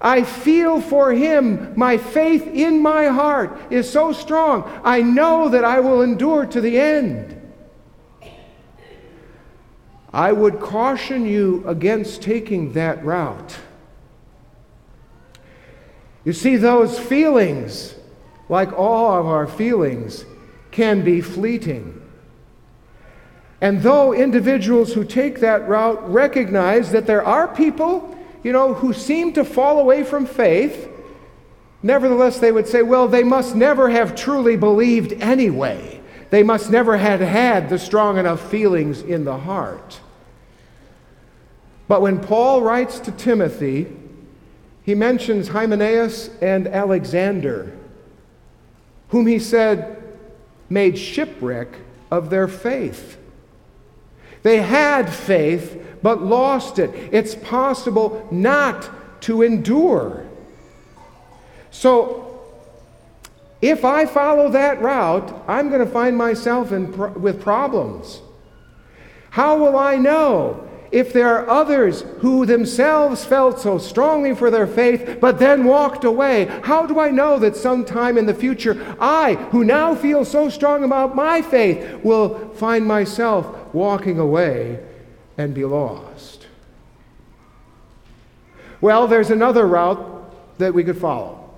I 0.00 0.22
feel 0.24 0.80
for 0.80 1.12
him. 1.12 1.72
My 1.76 1.96
faith 1.96 2.46
in 2.46 2.82
my 2.82 3.06
heart 3.06 3.58
is 3.70 3.90
so 3.90 4.12
strong. 4.12 4.70
I 4.84 5.02
know 5.02 5.48
that 5.48 5.64
I 5.64 5.80
will 5.80 6.02
endure 6.02 6.46
to 6.46 6.60
the 6.60 6.78
end. 6.78 7.32
I 10.12 10.32
would 10.32 10.60
caution 10.60 11.26
you 11.26 11.62
against 11.66 12.22
taking 12.22 12.72
that 12.72 13.04
route. 13.04 13.56
You 16.24 16.32
see, 16.32 16.56
those 16.56 16.98
feelings, 16.98 17.94
like 18.48 18.72
all 18.72 19.20
of 19.20 19.26
our 19.26 19.46
feelings, 19.46 20.24
can 20.70 21.04
be 21.04 21.20
fleeting. 21.20 22.02
And 23.60 23.82
though 23.82 24.12
individuals 24.12 24.92
who 24.92 25.04
take 25.04 25.40
that 25.40 25.68
route 25.68 26.10
recognize 26.10 26.90
that 26.92 27.06
there 27.06 27.24
are 27.24 27.48
people 27.48 28.15
you 28.46 28.52
know, 28.52 28.74
who 28.74 28.92
seem 28.92 29.32
to 29.32 29.44
fall 29.44 29.80
away 29.80 30.04
from 30.04 30.24
faith, 30.24 30.88
nevertheless 31.82 32.38
they 32.38 32.52
would 32.52 32.68
say, 32.68 32.80
well, 32.80 33.08
they 33.08 33.24
must 33.24 33.56
never 33.56 33.90
have 33.90 34.14
truly 34.14 34.56
believed 34.56 35.12
anyway. 35.14 36.00
They 36.30 36.44
must 36.44 36.70
never 36.70 36.96
have 36.96 37.18
had 37.18 37.68
the 37.68 37.76
strong 37.76 38.18
enough 38.18 38.48
feelings 38.48 39.02
in 39.02 39.24
the 39.24 39.36
heart. 39.36 39.98
But 41.88 42.02
when 42.02 42.20
Paul 42.20 42.62
writes 42.62 43.00
to 43.00 43.10
Timothy, 43.10 43.88
he 44.84 44.94
mentions 44.94 45.48
Hymenaeus 45.48 46.30
and 46.40 46.68
Alexander, 46.68 47.76
whom 49.08 49.26
he 49.26 49.40
said 49.40 50.04
made 50.70 50.96
shipwreck 50.96 51.80
of 52.12 52.30
their 52.30 52.46
faith. 52.46 53.18
They 54.46 54.58
had 54.58 55.12
faith, 55.12 55.98
but 56.04 56.22
lost 56.22 56.78
it. 56.78 56.90
It's 57.10 57.34
possible 57.34 58.28
not 58.30 58.88
to 59.22 59.42
endure. 59.42 60.24
So, 61.72 62.40
if 63.60 63.84
I 63.84 64.06
follow 64.06 64.48
that 64.50 64.80
route, 64.80 65.34
I'm 65.48 65.68
going 65.68 65.84
to 65.84 65.92
find 65.92 66.16
myself 66.16 66.70
in 66.70 66.92
pro- 66.92 67.10
with 67.10 67.42
problems. 67.42 68.20
How 69.30 69.58
will 69.58 69.76
I 69.76 69.96
know 69.96 70.68
if 70.92 71.12
there 71.12 71.36
are 71.36 71.50
others 71.50 72.02
who 72.20 72.46
themselves 72.46 73.24
felt 73.24 73.58
so 73.58 73.78
strongly 73.78 74.32
for 74.32 74.52
their 74.52 74.68
faith 74.68 75.18
but 75.20 75.40
then 75.40 75.64
walked 75.64 76.04
away? 76.04 76.44
How 76.62 76.86
do 76.86 77.00
I 77.00 77.10
know 77.10 77.40
that 77.40 77.56
sometime 77.56 78.16
in 78.16 78.26
the 78.26 78.32
future, 78.32 78.96
I, 79.00 79.34
who 79.50 79.64
now 79.64 79.96
feel 79.96 80.24
so 80.24 80.48
strong 80.48 80.84
about 80.84 81.16
my 81.16 81.42
faith, 81.42 82.04
will 82.04 82.50
find 82.50 82.86
myself 82.86 83.65
walking 83.76 84.18
away 84.18 84.80
and 85.36 85.54
be 85.54 85.64
lost. 85.64 86.46
Well, 88.80 89.06
there's 89.06 89.30
another 89.30 89.66
route 89.66 90.58
that 90.58 90.72
we 90.72 90.82
could 90.82 90.98
follow. 90.98 91.50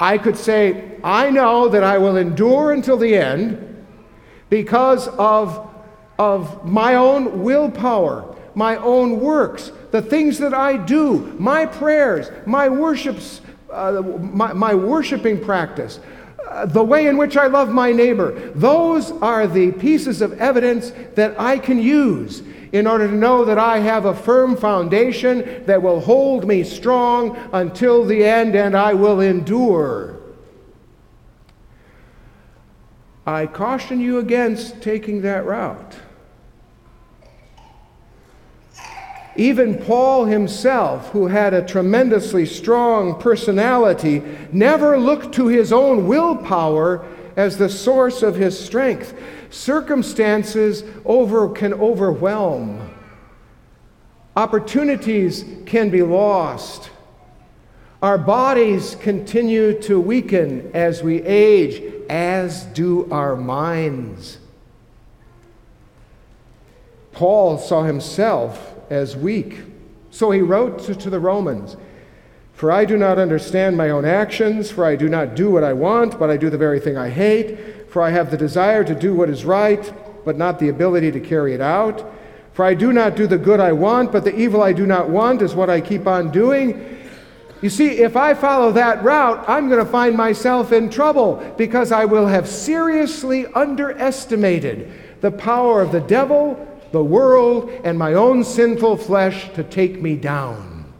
I 0.00 0.18
could 0.18 0.36
say, 0.36 0.96
I 1.04 1.30
know 1.30 1.68
that 1.68 1.84
I 1.84 1.98
will 1.98 2.16
endure 2.16 2.72
until 2.72 2.96
the 2.96 3.14
end 3.14 3.86
because 4.50 5.06
of, 5.08 5.70
of 6.18 6.64
my 6.64 6.96
own 6.96 7.42
willpower, 7.42 8.34
my 8.54 8.76
own 8.76 9.20
works, 9.20 9.70
the 9.92 10.02
things 10.02 10.38
that 10.38 10.52
I 10.52 10.76
do, 10.76 11.34
my 11.38 11.64
prayers, 11.66 12.28
my 12.44 12.68
worships, 12.68 13.40
uh, 13.70 14.02
my, 14.02 14.52
my 14.52 14.74
worshiping 14.74 15.44
practice, 15.44 16.00
Uh, 16.48 16.64
the 16.64 16.82
way 16.82 17.06
in 17.06 17.18
which 17.18 17.36
I 17.36 17.46
love 17.46 17.68
my 17.68 17.92
neighbor. 17.92 18.32
Those 18.54 19.12
are 19.12 19.46
the 19.46 19.70
pieces 19.72 20.22
of 20.22 20.32
evidence 20.40 20.92
that 21.14 21.38
I 21.38 21.58
can 21.58 21.78
use 21.78 22.42
in 22.72 22.86
order 22.86 23.06
to 23.06 23.14
know 23.14 23.44
that 23.44 23.58
I 23.58 23.80
have 23.80 24.06
a 24.06 24.14
firm 24.14 24.56
foundation 24.56 25.64
that 25.66 25.82
will 25.82 26.00
hold 26.00 26.46
me 26.46 26.64
strong 26.64 27.36
until 27.52 28.02
the 28.04 28.24
end 28.24 28.54
and 28.54 28.74
I 28.74 28.94
will 28.94 29.20
endure. 29.20 30.20
I 33.26 33.46
caution 33.46 34.00
you 34.00 34.18
against 34.18 34.80
taking 34.80 35.20
that 35.22 35.44
route. 35.44 35.96
Even 39.38 39.78
Paul 39.78 40.24
himself, 40.24 41.10
who 41.10 41.28
had 41.28 41.54
a 41.54 41.64
tremendously 41.64 42.44
strong 42.44 43.20
personality, 43.20 44.20
never 44.50 44.98
looked 44.98 45.32
to 45.36 45.46
his 45.46 45.72
own 45.72 46.08
willpower 46.08 47.06
as 47.36 47.56
the 47.56 47.68
source 47.68 48.24
of 48.24 48.34
his 48.34 48.58
strength. 48.58 49.16
Circumstances 49.50 50.82
over, 51.04 51.48
can 51.50 51.72
overwhelm, 51.72 52.92
opportunities 54.36 55.44
can 55.66 55.88
be 55.88 56.02
lost. 56.02 56.90
Our 58.02 58.18
bodies 58.18 58.96
continue 59.00 59.80
to 59.82 60.00
weaken 60.00 60.72
as 60.74 61.00
we 61.04 61.22
age, 61.22 61.80
as 62.10 62.64
do 62.64 63.08
our 63.12 63.36
minds. 63.36 64.38
Paul 67.12 67.58
saw 67.58 67.84
himself 67.84 68.74
as 68.90 69.16
weak. 69.16 69.60
So 70.10 70.30
he 70.30 70.40
wrote 70.40 70.78
to, 70.80 71.10
the 71.10 71.20
Romans 71.20 71.76
For 72.52 72.72
I 72.72 72.84
do 72.84 72.96
not 72.96 73.18
understand 73.18 73.76
my 73.76 73.90
own 73.90 74.04
actions, 74.04 74.70
for 74.70 74.84
I 74.84 74.96
do 74.96 75.08
not 75.08 75.34
do 75.34 75.50
what 75.50 75.64
I 75.64 75.72
want, 75.72 76.18
but 76.18 76.30
I 76.30 76.36
do 76.36 76.50
the 76.50 76.58
very 76.58 76.80
thing 76.80 76.96
I 76.96 77.10
hate. 77.10 77.90
For 77.90 78.02
I 78.02 78.10
have 78.10 78.30
the 78.30 78.36
desire 78.36 78.84
to 78.84 78.94
do 78.94 79.14
what 79.14 79.30
is 79.30 79.44
right, 79.44 79.92
but 80.24 80.36
not 80.36 80.58
the 80.58 80.68
ability 80.68 81.12
to 81.12 81.20
carry 81.20 81.54
it 81.54 81.60
out. 81.60 82.04
For 82.52 82.64
I 82.64 82.74
do 82.74 82.92
not 82.92 83.14
do 83.14 83.26
the 83.26 83.38
good 83.38 83.60
I 83.60 83.72
want, 83.72 84.10
but 84.10 84.24
the 84.24 84.36
evil 84.36 84.62
I 84.62 84.72
do 84.72 84.86
not 84.86 85.08
want 85.08 85.42
is 85.42 85.54
what 85.54 85.70
I 85.70 85.80
keep 85.80 86.06
on 86.06 86.30
doing. 86.30 86.98
You 87.60 87.70
see, 87.70 87.88
if 87.88 88.16
I 88.16 88.34
follow 88.34 88.72
that 88.72 89.02
route, 89.02 89.44
I'm 89.48 89.68
going 89.68 89.84
to 89.84 89.90
find 89.90 90.16
myself 90.16 90.72
in 90.72 90.90
trouble 90.90 91.36
because 91.56 91.90
I 91.90 92.04
will 92.04 92.26
have 92.26 92.48
seriously 92.48 93.46
underestimated 93.46 94.92
the 95.20 95.30
power 95.32 95.80
of 95.80 95.90
the 95.90 96.00
devil 96.00 96.67
the 96.92 97.02
world, 97.02 97.70
and 97.84 97.98
my 97.98 98.14
own 98.14 98.44
sinful 98.44 98.96
flesh 98.96 99.52
to 99.54 99.62
take 99.62 100.00
me 100.00 100.16
down. 100.16 100.92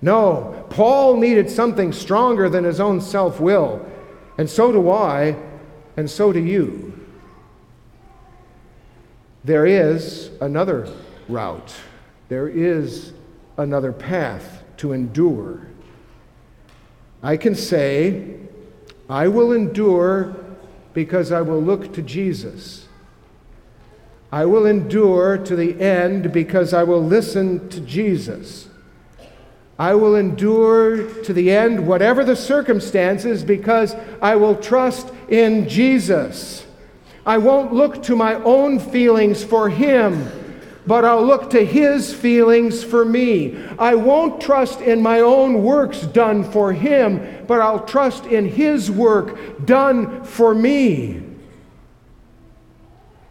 No, 0.00 0.66
Paul 0.70 1.16
needed 1.16 1.50
something 1.50 1.92
stronger 1.92 2.48
than 2.48 2.64
his 2.64 2.80
own 2.80 3.00
self 3.00 3.40
will, 3.40 3.84
and 4.36 4.48
so 4.48 4.72
do 4.72 4.90
I, 4.90 5.36
and 5.96 6.08
so 6.08 6.32
do 6.32 6.40
you. 6.40 6.92
There 9.44 9.66
is 9.66 10.30
another 10.40 10.88
route, 11.28 11.74
there 12.28 12.48
is 12.48 13.12
another 13.56 13.92
path 13.92 14.62
to 14.78 14.92
endure. 14.92 15.66
I 17.22 17.36
can 17.36 17.54
say, 17.54 18.36
I 19.08 19.28
will 19.28 19.52
endure 19.52 20.36
because 20.92 21.32
I 21.32 21.40
will 21.40 21.60
look 21.60 21.92
to 21.94 22.02
Jesus. 22.02 22.87
I 24.30 24.44
will 24.44 24.66
endure 24.66 25.38
to 25.38 25.56
the 25.56 25.80
end 25.80 26.32
because 26.32 26.74
I 26.74 26.82
will 26.82 27.02
listen 27.02 27.68
to 27.70 27.80
Jesus. 27.80 28.68
I 29.78 29.94
will 29.94 30.16
endure 30.16 31.08
to 31.22 31.32
the 31.32 31.50
end, 31.50 31.86
whatever 31.86 32.24
the 32.24 32.36
circumstances, 32.36 33.44
because 33.44 33.94
I 34.20 34.34
will 34.36 34.56
trust 34.56 35.12
in 35.28 35.68
Jesus. 35.68 36.66
I 37.24 37.38
won't 37.38 37.72
look 37.72 38.02
to 38.04 38.16
my 38.16 38.34
own 38.34 38.80
feelings 38.80 39.44
for 39.44 39.70
Him, 39.70 40.30
but 40.86 41.04
I'll 41.04 41.24
look 41.24 41.50
to 41.50 41.64
His 41.64 42.12
feelings 42.12 42.82
for 42.82 43.04
me. 43.04 43.62
I 43.78 43.94
won't 43.94 44.40
trust 44.40 44.80
in 44.80 45.00
my 45.00 45.20
own 45.20 45.62
works 45.62 46.00
done 46.00 46.42
for 46.50 46.72
Him, 46.72 47.44
but 47.46 47.60
I'll 47.60 47.84
trust 47.84 48.26
in 48.26 48.46
His 48.46 48.90
work 48.90 49.64
done 49.64 50.24
for 50.24 50.54
me. 50.54 51.27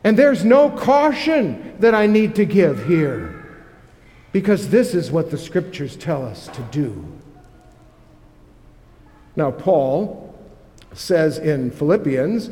And 0.04 0.18
there's 0.18 0.46
no 0.46 0.70
caution 0.70 1.76
that 1.80 1.94
I 1.94 2.08
need 2.08 2.36
to 2.36 2.46
give 2.46 2.86
here 2.86 3.38
because 4.32 4.70
this 4.70 4.94
is 4.94 5.12
what 5.12 5.32
the 5.32 5.38
scriptures 5.38 5.96
tell 5.96 6.24
us 6.26 6.48
to 6.50 6.62
do. 6.72 7.06
Now, 9.36 9.52
Paul 9.52 10.36
says 10.94 11.38
in 11.38 11.72
Philippians, 11.72 12.50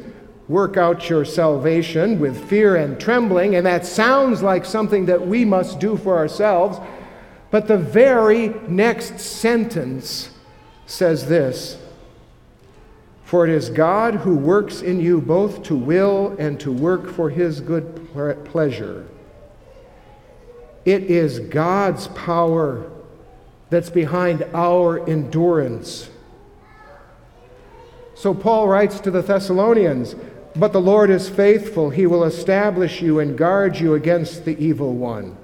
work 0.47 0.77
out 0.77 1.09
your 1.09 1.25
salvation 1.25 2.19
with 2.19 2.49
fear 2.49 2.75
and 2.75 2.99
trembling, 2.99 3.55
and 3.55 3.65
that 3.65 3.85
sounds 3.85 4.43
like 4.43 4.65
something 4.65 5.05
that 5.07 5.25
we 5.25 5.43
must 5.43 5.79
do 5.79 5.97
for 5.97 6.17
ourselves. 6.17 6.79
But 7.51 7.67
the 7.67 7.77
very 7.77 8.49
next 8.67 9.19
sentence 9.19 10.29
says 10.85 11.27
this 11.27 11.77
for 13.25 13.47
it 13.47 13.51
is 13.51 13.69
God 13.71 14.13
who 14.13 14.35
works 14.35 14.83
in 14.83 14.99
you 14.99 15.19
both 15.19 15.63
to 15.63 15.75
will 15.75 16.35
and 16.37 16.59
to 16.59 16.71
work 16.71 17.09
for 17.09 17.31
his 17.31 17.59
good 17.59 18.07
pleasure. 18.45 19.07
It 20.85 21.03
is 21.05 21.39
God's 21.39 22.07
power 22.09 22.91
that's 23.71 23.89
behind 23.89 24.43
our 24.53 25.03
endurance. 25.09 26.07
So 28.13 28.35
Paul 28.35 28.67
writes 28.67 28.99
to 29.01 29.11
the 29.11 29.23
Thessalonians, 29.23 30.15
But 30.55 30.71
the 30.71 30.79
Lord 30.79 31.09
is 31.09 31.27
faithful. 31.27 31.89
He 31.89 32.05
will 32.05 32.25
establish 32.25 33.01
you 33.01 33.19
and 33.19 33.35
guard 33.35 33.79
you 33.79 33.95
against 33.95 34.45
the 34.45 34.55
evil 34.63 34.93
one. 34.93 35.35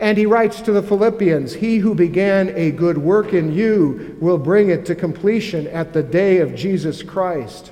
And 0.00 0.16
he 0.16 0.24
writes 0.24 0.62
to 0.62 0.72
the 0.72 0.82
Philippians 0.82 1.54
He 1.54 1.76
who 1.78 1.94
began 1.94 2.48
a 2.56 2.70
good 2.70 2.96
work 2.96 3.34
in 3.34 3.52
you 3.52 4.16
will 4.18 4.38
bring 4.38 4.70
it 4.70 4.86
to 4.86 4.94
completion 4.94 5.66
at 5.66 5.92
the 5.92 6.02
day 6.02 6.38
of 6.38 6.54
Jesus 6.54 7.02
Christ. 7.02 7.70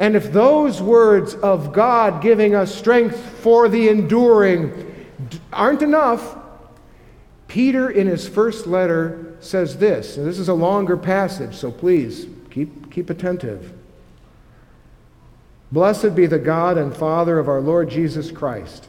And 0.00 0.16
if 0.16 0.32
those 0.32 0.82
words 0.82 1.34
of 1.34 1.72
God 1.72 2.20
giving 2.20 2.54
us 2.54 2.74
strength 2.74 3.18
for 3.18 3.68
the 3.68 3.88
enduring 3.88 5.08
aren't 5.52 5.82
enough, 5.82 6.36
Peter 7.46 7.90
in 7.90 8.06
his 8.06 8.26
first 8.26 8.66
letter 8.66 9.36
says 9.40 9.76
this, 9.76 10.16
and 10.16 10.26
this 10.26 10.38
is 10.38 10.48
a 10.48 10.54
longer 10.54 10.96
passage, 10.96 11.54
so 11.54 11.70
please 11.70 12.26
keep, 12.50 12.90
keep 12.90 13.10
attentive. 13.10 13.72
Blessed 15.70 16.14
be 16.16 16.26
the 16.26 16.38
God 16.38 16.78
and 16.78 16.96
Father 16.96 17.38
of 17.38 17.48
our 17.48 17.60
Lord 17.60 17.90
Jesus 17.90 18.32
Christ 18.32 18.88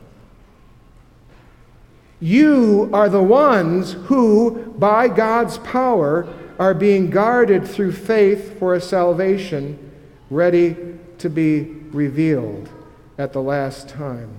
You 2.23 2.87
are 2.93 3.09
the 3.09 3.23
ones 3.23 3.93
who, 3.93 4.73
by 4.77 5.07
God's 5.07 5.57
power, 5.57 6.31
are 6.59 6.75
being 6.75 7.09
guarded 7.09 7.67
through 7.67 7.93
faith 7.93 8.59
for 8.59 8.75
a 8.75 8.79
salvation 8.79 9.91
ready 10.29 10.77
to 11.17 11.29
be 11.31 11.63
revealed 11.89 12.69
at 13.17 13.33
the 13.33 13.41
last 13.41 13.89
time. 13.89 14.35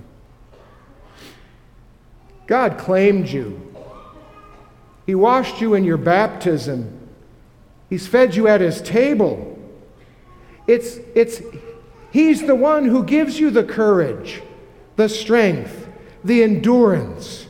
God 2.47 2.77
claimed 2.77 3.27
you. 3.27 3.75
He 5.05 5.13
washed 5.13 5.59
you 5.59 5.73
in 5.73 5.83
your 5.83 5.97
baptism. 5.97 7.09
He's 7.89 8.07
fed 8.07 8.33
you 8.33 8.47
at 8.47 8.61
his 8.61 8.81
table. 8.81 9.59
It's, 10.67 10.99
it's, 11.15 11.41
he's 12.11 12.47
the 12.47 12.55
one 12.55 12.85
who 12.85 13.03
gives 13.03 13.41
you 13.41 13.51
the 13.51 13.65
courage, 13.65 14.41
the 14.95 15.09
strength, 15.09 15.89
the 16.23 16.43
endurance 16.43 17.47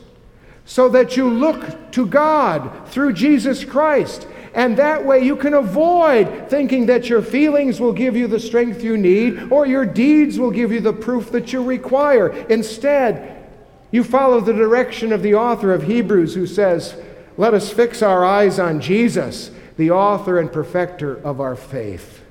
so 0.66 0.90
that 0.90 1.18
you 1.18 1.30
look 1.30 1.92
to 1.92 2.06
God 2.06 2.88
through 2.88 3.14
Jesus 3.14 3.66
Christ. 3.66 4.28
And 4.54 4.78
that 4.78 5.04
way 5.04 5.24
you 5.24 5.36
can 5.36 5.56
avoid 5.56 6.50
thinking 6.50 6.86
that 6.86 7.10
your 7.10 7.22
feelings 7.22 7.80
will 7.80 7.92
give 7.92 8.16
you 8.16 8.28
the 8.28 8.40
strength 8.40 8.84
you 8.84 8.98
need 8.98 9.52
or 9.52 9.66
your 9.66 9.86
deeds 9.86 10.38
will 10.38 10.52
give 10.52 10.72
you 10.72 10.80
the 10.80 10.94
proof 10.94 11.32
that 11.32 11.52
you 11.52 11.64
require. 11.64 12.30
Instead, 12.50 13.48
you 13.92 14.04
follow 14.04 14.40
the 14.40 14.54
direction 14.54 15.12
of 15.12 15.22
the 15.22 15.36
author 15.36 15.74
of 15.74 15.84
Hebrews 15.84 16.36
who 16.36 16.48
says, 16.48 16.96
Let 17.36 17.54
us 17.54 17.72
fix 17.72 18.02
our 18.02 18.24
eyes 18.24 18.60
on 18.60 18.80
Jesus, 18.80 19.52
the 19.78 19.92
author 19.92 20.40
and 20.40 20.52
perfecter 20.52 21.16
of 21.18 21.42
our 21.42 21.56
faith. 21.56 22.22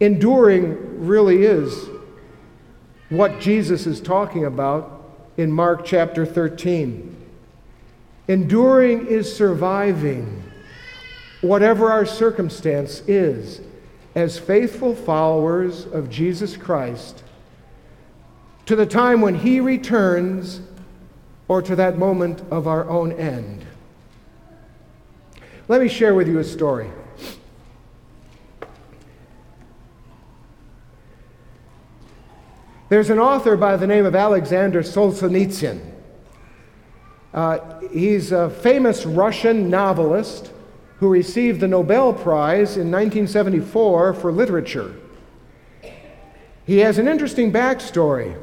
Enduring 0.00 1.06
really 1.06 1.44
is 1.44 1.88
what 3.08 3.40
Jesus 3.40 3.86
is 3.86 4.00
talking 4.00 4.44
about 4.44 5.01
in 5.36 5.50
Mark 5.50 5.84
chapter 5.84 6.26
13. 6.26 7.16
Enduring 8.28 9.06
is 9.06 9.34
surviving 9.34 10.42
whatever 11.40 11.90
our 11.90 12.06
circumstance 12.06 13.00
is 13.08 13.60
as 14.14 14.38
faithful 14.38 14.94
followers 14.94 15.86
of 15.86 16.10
Jesus 16.10 16.56
Christ 16.56 17.22
to 18.66 18.76
the 18.76 18.86
time 18.86 19.20
when 19.20 19.34
He 19.34 19.60
returns 19.60 20.60
or 21.48 21.62
to 21.62 21.74
that 21.76 21.98
moment 21.98 22.42
of 22.50 22.66
our 22.66 22.88
own 22.88 23.12
end. 23.12 23.66
Let 25.68 25.80
me 25.80 25.88
share 25.88 26.14
with 26.14 26.28
you 26.28 26.38
a 26.38 26.44
story. 26.44 26.90
There's 32.92 33.08
an 33.08 33.18
author 33.18 33.56
by 33.56 33.78
the 33.78 33.86
name 33.86 34.04
of 34.04 34.14
Alexander 34.14 34.82
Solzhenitsyn. 34.82 35.80
Uh, 37.32 37.80
he's 37.90 38.32
a 38.32 38.50
famous 38.50 39.06
Russian 39.06 39.70
novelist 39.70 40.52
who 40.98 41.08
received 41.08 41.60
the 41.60 41.68
Nobel 41.68 42.12
Prize 42.12 42.76
in 42.76 42.90
1974 42.90 44.12
for 44.12 44.30
literature. 44.30 44.94
He 46.66 46.80
has 46.80 46.98
an 46.98 47.08
interesting 47.08 47.50
backstory. 47.50 48.38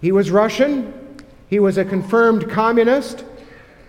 He 0.00 0.12
was 0.12 0.30
Russian, 0.30 1.20
he 1.46 1.58
was 1.58 1.76
a 1.76 1.84
confirmed 1.84 2.48
communist. 2.48 3.26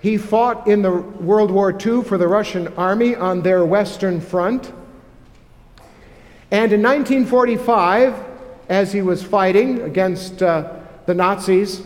He 0.02 0.18
fought 0.18 0.68
in 0.68 0.82
the 0.82 0.92
World 0.92 1.52
War 1.52 1.72
II 1.72 2.04
for 2.04 2.18
the 2.18 2.28
Russian 2.28 2.68
army 2.76 3.16
on 3.16 3.44
their 3.44 3.64
Western 3.64 4.20
Front. 4.20 4.74
And 6.52 6.74
in 6.74 6.82
1945, 6.84 8.31
as 8.72 8.94
he 8.94 9.02
was 9.02 9.22
fighting 9.22 9.82
against 9.82 10.42
uh, 10.42 10.80
the 11.06 11.14
Nazis, 11.14 11.82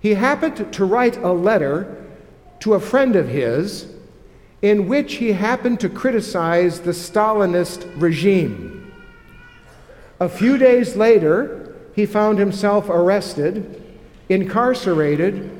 he 0.00 0.14
happened 0.14 0.72
to 0.72 0.84
write 0.86 1.18
a 1.18 1.30
letter 1.30 2.02
to 2.60 2.72
a 2.72 2.80
friend 2.80 3.14
of 3.14 3.28
his 3.28 3.92
in 4.62 4.88
which 4.88 5.16
he 5.16 5.32
happened 5.32 5.78
to 5.80 5.90
criticize 5.90 6.80
the 6.80 6.92
Stalinist 6.92 7.92
regime. 8.00 8.90
A 10.18 10.30
few 10.30 10.56
days 10.56 10.96
later, 10.96 11.76
he 11.94 12.06
found 12.06 12.38
himself 12.38 12.88
arrested, 12.88 13.82
incarcerated, 14.30 15.50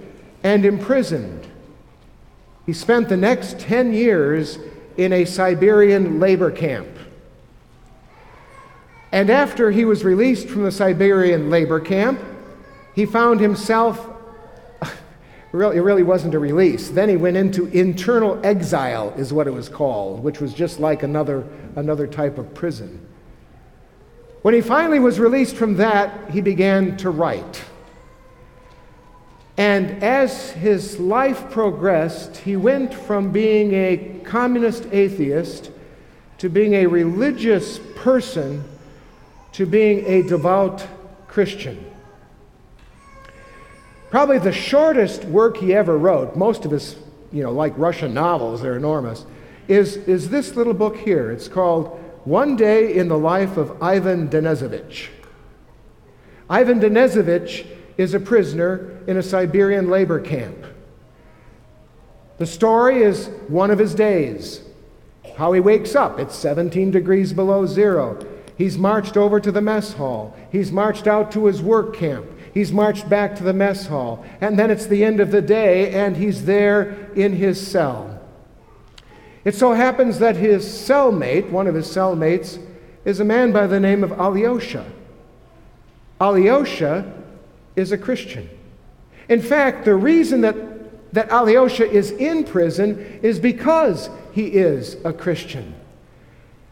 and 0.42 0.64
imprisoned. 0.64 1.46
He 2.64 2.72
spent 2.72 3.10
the 3.10 3.18
next 3.18 3.58
10 3.60 3.92
years 3.92 4.58
in 4.96 5.12
a 5.12 5.26
Siberian 5.26 6.18
labor 6.18 6.50
camp. 6.50 6.88
And 9.12 9.28
after 9.28 9.70
he 9.70 9.84
was 9.84 10.04
released 10.04 10.48
from 10.48 10.64
the 10.64 10.72
Siberian 10.72 11.50
labor 11.50 11.78
camp, 11.78 12.18
he 12.94 13.04
found 13.04 13.40
himself, 13.40 14.10
it 14.82 15.56
really 15.56 16.02
wasn't 16.02 16.34
a 16.34 16.38
release. 16.38 16.88
Then 16.88 17.10
he 17.10 17.16
went 17.16 17.36
into 17.36 17.66
internal 17.66 18.40
exile, 18.44 19.10
is 19.18 19.30
what 19.30 19.46
it 19.46 19.50
was 19.50 19.68
called, 19.68 20.24
which 20.24 20.40
was 20.40 20.54
just 20.54 20.80
like 20.80 21.02
another, 21.02 21.46
another 21.76 22.06
type 22.06 22.38
of 22.38 22.54
prison. 22.54 23.06
When 24.40 24.54
he 24.54 24.62
finally 24.62 24.98
was 24.98 25.20
released 25.20 25.56
from 25.56 25.76
that, 25.76 26.30
he 26.30 26.40
began 26.40 26.96
to 26.96 27.10
write. 27.10 27.62
And 29.58 30.02
as 30.02 30.50
his 30.52 30.98
life 30.98 31.50
progressed, 31.50 32.38
he 32.38 32.56
went 32.56 32.94
from 32.94 33.30
being 33.30 33.74
a 33.74 34.20
communist 34.24 34.86
atheist 34.90 35.70
to 36.38 36.48
being 36.48 36.74
a 36.74 36.86
religious 36.86 37.78
person 37.94 38.64
to 39.52 39.66
being 39.66 40.04
a 40.06 40.22
devout 40.22 40.86
Christian. 41.28 41.84
Probably 44.10 44.38
the 44.38 44.52
shortest 44.52 45.24
work 45.24 45.56
he 45.56 45.74
ever 45.74 45.96
wrote, 45.96 46.36
most 46.36 46.64
of 46.64 46.70
his, 46.70 46.96
you 47.32 47.42
know, 47.42 47.52
like 47.52 47.72
Russian 47.78 48.12
novels, 48.12 48.60
they're 48.60 48.76
enormous, 48.76 49.24
is, 49.68 49.96
is 49.96 50.28
this 50.28 50.54
little 50.54 50.74
book 50.74 50.96
here. 50.96 51.30
It's 51.30 51.48
called 51.48 51.98
One 52.24 52.56
Day 52.56 52.94
in 52.94 53.08
the 53.08 53.16
Life 53.16 53.56
of 53.56 53.82
Ivan 53.82 54.28
Denisovich. 54.28 55.08
Ivan 56.50 56.80
Denisovich 56.80 57.66
is 57.96 58.12
a 58.12 58.20
prisoner 58.20 59.00
in 59.06 59.16
a 59.16 59.22
Siberian 59.22 59.88
labor 59.88 60.20
camp. 60.20 60.66
The 62.38 62.46
story 62.46 63.02
is 63.02 63.28
one 63.48 63.70
of 63.70 63.78
his 63.78 63.94
days. 63.94 64.62
How 65.36 65.52
he 65.52 65.60
wakes 65.60 65.94
up, 65.94 66.18
it's 66.18 66.34
17 66.34 66.90
degrees 66.90 67.32
below 67.32 67.64
zero. 67.64 68.18
He's 68.62 68.78
marched 68.78 69.16
over 69.16 69.40
to 69.40 69.50
the 69.50 69.60
mess 69.60 69.94
hall. 69.94 70.36
He's 70.52 70.70
marched 70.70 71.08
out 71.08 71.32
to 71.32 71.46
his 71.46 71.60
work 71.60 71.96
camp. 71.96 72.26
He's 72.54 72.70
marched 72.70 73.08
back 73.08 73.34
to 73.34 73.42
the 73.42 73.52
mess 73.52 73.88
hall. 73.88 74.24
And 74.40 74.56
then 74.56 74.70
it's 74.70 74.86
the 74.86 75.02
end 75.02 75.18
of 75.18 75.32
the 75.32 75.42
day, 75.42 75.90
and 75.90 76.16
he's 76.16 76.44
there 76.44 77.10
in 77.16 77.32
his 77.32 77.60
cell. 77.60 78.20
It 79.44 79.56
so 79.56 79.72
happens 79.72 80.20
that 80.20 80.36
his 80.36 80.64
cellmate, 80.64 81.50
one 81.50 81.66
of 81.66 81.74
his 81.74 81.88
cellmates, 81.88 82.64
is 83.04 83.18
a 83.18 83.24
man 83.24 83.50
by 83.50 83.66
the 83.66 83.80
name 83.80 84.04
of 84.04 84.12
Alyosha. 84.12 84.86
Alyosha 86.20 87.20
is 87.74 87.90
a 87.90 87.98
Christian. 87.98 88.48
In 89.28 89.42
fact, 89.42 89.84
the 89.84 89.96
reason 89.96 90.42
that, 90.42 91.12
that 91.12 91.32
Alyosha 91.32 91.90
is 91.90 92.12
in 92.12 92.44
prison 92.44 93.18
is 93.24 93.40
because 93.40 94.08
he 94.30 94.46
is 94.46 94.98
a 95.04 95.12
Christian. 95.12 95.74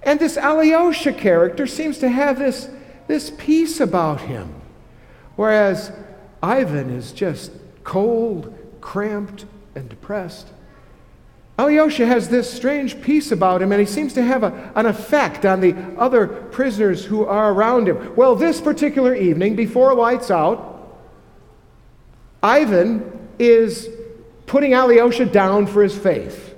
And 0.02 0.18
this 0.18 0.36
Alyosha 0.36 1.12
character 1.12 1.66
seems 1.66 1.98
to 1.98 2.08
have 2.08 2.38
this, 2.38 2.68
this 3.06 3.30
peace 3.36 3.80
about 3.80 4.22
him, 4.22 4.54
whereas 5.36 5.92
Ivan 6.42 6.90
is 6.90 7.12
just 7.12 7.52
cold, 7.84 8.56
cramped, 8.80 9.44
and 9.74 9.88
depressed. 9.88 10.48
Alyosha 11.58 12.06
has 12.06 12.30
this 12.30 12.50
strange 12.50 13.02
peace 13.02 13.30
about 13.30 13.60
him, 13.60 13.70
and 13.70 13.80
he 13.80 13.86
seems 13.86 14.14
to 14.14 14.22
have 14.22 14.42
a, 14.42 14.72
an 14.74 14.86
effect 14.86 15.44
on 15.44 15.60
the 15.60 15.74
other 15.98 16.26
prisoners 16.26 17.04
who 17.04 17.26
are 17.26 17.52
around 17.52 17.86
him. 17.86 18.16
Well, 18.16 18.34
this 18.34 18.62
particular 18.62 19.14
evening, 19.14 19.56
before 19.56 19.94
lights 19.94 20.30
out, 20.30 20.98
Ivan 22.42 23.28
is 23.38 23.90
putting 24.46 24.72
Alyosha 24.72 25.26
down 25.26 25.66
for 25.66 25.82
his 25.82 25.96
faith. 25.96 26.49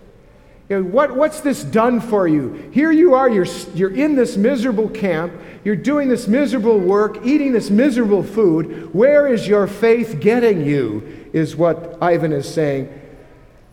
You 0.73 0.79
know, 0.79 0.89
what, 0.89 1.15
what's 1.15 1.41
this 1.41 1.63
done 1.63 2.01
for 2.01 2.27
you? 2.27 2.71
Here 2.73 2.91
you 2.91 3.13
are, 3.13 3.29
you're, 3.29 3.45
you're 3.75 3.95
in 3.95 4.17
this 4.17 4.39
miserable 4.39 4.89
camp, 4.89 5.35
you're 5.65 5.77
doing 5.77 6.09
this 6.09 6.27
miserable 6.27 6.79
work, 6.79 7.27
eating 7.27 7.53
this 7.53 7.69
miserable 7.69 8.23
food. 8.23 8.89
Where 8.95 9.27
is 9.27 9.47
your 9.47 9.67
faith 9.67 10.19
getting 10.19 10.65
you? 10.65 11.29
Is 11.35 11.57
what 11.57 11.99
Ivan 12.01 12.33
is 12.33 12.51
saying. 12.51 12.89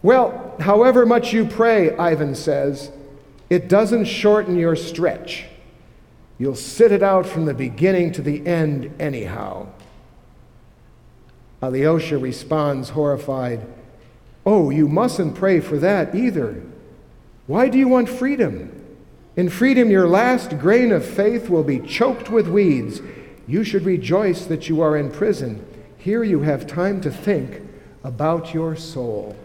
Well, 0.03 0.57
however 0.59 1.05
much 1.05 1.31
you 1.31 1.45
pray, 1.45 1.95
Ivan 1.95 2.35
says, 2.35 2.91
it 3.49 3.69
doesn't 3.69 4.03
shorten 4.03 4.57
your 4.57 4.75
stretch. 4.75 5.45
You'll 6.37 6.53
sit 6.53 6.91
it 6.91 7.01
out 7.01 7.25
from 7.25 7.45
the 7.45 7.53
beginning 7.53 8.11
to 8.11 8.21
the 8.21 8.45
end, 8.45 8.93
anyhow. 8.99 9.69
Alyosha 11.61 12.17
responds, 12.17 12.89
horrified, 12.89 13.65
Oh, 14.45 14.69
you 14.69 14.89
mustn't 14.89 15.35
pray 15.35 15.61
for 15.61 15.77
that 15.77 16.13
either. 16.13 16.61
Why 17.49 17.67
do 17.67 17.79
you 17.79 17.87
want 17.87 18.07
freedom? 18.09 18.69
In 19.35 19.49
freedom, 19.49 19.89
your 19.89 20.07
last 20.07 20.59
grain 20.59 20.91
of 20.91 21.03
faith 21.03 21.49
will 21.49 21.63
be 21.63 21.79
choked 21.79 22.29
with 22.29 22.47
weeds. 22.47 23.01
You 23.47 23.63
should 23.63 23.85
rejoice 23.85 24.45
that 24.45 24.69
you 24.69 24.81
are 24.81 24.95
in 24.95 25.09
prison. 25.09 25.65
Here 25.97 26.23
you 26.23 26.41
have 26.41 26.67
time 26.67 27.01
to 27.01 27.09
think 27.09 27.61
about 28.03 28.53
your 28.53 28.75
soul. 28.75 29.35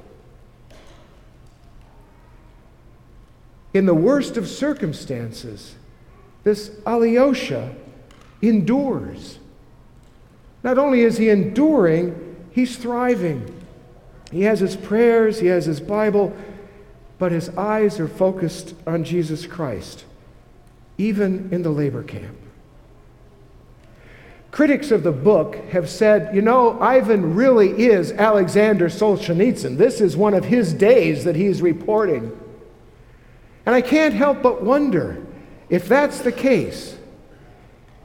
In 3.72 3.86
the 3.86 3.94
worst 3.94 4.36
of 4.36 4.48
circumstances, 4.48 5.74
this 6.42 6.72
Alyosha 6.86 7.74
endures. 8.42 9.38
Not 10.62 10.76
only 10.76 11.00
is 11.00 11.16
he 11.16 11.30
enduring, 11.30 12.36
he's 12.50 12.76
thriving. 12.76 13.64
He 14.30 14.42
has 14.42 14.60
his 14.60 14.76
prayers, 14.76 15.40
he 15.40 15.46
has 15.46 15.64
his 15.64 15.80
Bible, 15.80 16.36
but 17.18 17.32
his 17.32 17.48
eyes 17.50 18.00
are 18.00 18.08
focused 18.08 18.74
on 18.86 19.04
Jesus 19.04 19.46
Christ, 19.46 20.04
even 20.98 21.48
in 21.52 21.62
the 21.62 21.70
labor 21.70 22.02
camp. 22.02 22.36
Critics 24.50 24.90
of 24.90 25.02
the 25.02 25.12
book 25.12 25.56
have 25.70 25.88
said, 25.88 26.34
you 26.34 26.40
know, 26.40 26.80
Ivan 26.80 27.34
really 27.34 27.70
is 27.86 28.12
Alexander 28.12 28.88
Solzhenitsyn. 28.88 29.78
This 29.78 30.00
is 30.00 30.16
one 30.16 30.34
of 30.34 30.44
his 30.44 30.72
days 30.72 31.24
that 31.24 31.34
he's 31.34 31.60
reporting. 31.60 32.38
And 33.66 33.74
I 33.74 33.80
can't 33.80 34.14
help 34.14 34.42
but 34.42 34.62
wonder 34.62 35.24
if 35.68 35.88
that's 35.88 36.20
the 36.20 36.32
case, 36.32 36.96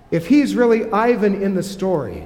if 0.09 0.27
he's 0.27 0.55
really 0.55 0.91
Ivan 0.91 1.41
in 1.41 1.53
the 1.53 1.61
story, 1.61 2.25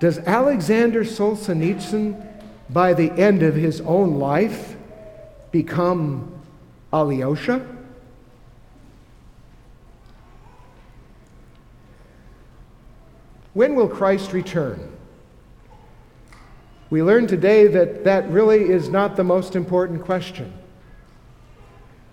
does 0.00 0.18
Alexander 0.20 1.04
Solzhenitsyn, 1.04 2.24
by 2.70 2.94
the 2.94 3.10
end 3.12 3.42
of 3.42 3.54
his 3.54 3.80
own 3.82 4.18
life, 4.18 4.75
become 5.52 6.32
Alyosha? 6.92 7.66
When 13.54 13.74
will 13.74 13.88
Christ 13.88 14.32
return? 14.32 14.92
We 16.90 17.02
learn 17.02 17.26
today 17.26 17.66
that 17.66 18.04
that 18.04 18.28
really 18.28 18.70
is 18.70 18.88
not 18.88 19.16
the 19.16 19.24
most 19.24 19.56
important 19.56 20.04
question. 20.04 20.52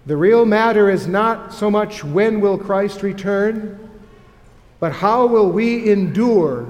The 0.06 0.18
real 0.18 0.46
matter 0.46 0.90
is 0.90 1.08
not 1.08 1.54
so 1.54 1.70
much 1.70 2.04
when 2.04 2.42
will 2.42 2.58
Christ 2.58 3.04
return, 3.04 3.90
but 4.80 4.92
how 4.92 5.26
will 5.26 5.50
we 5.50 5.90
endure 5.90 6.68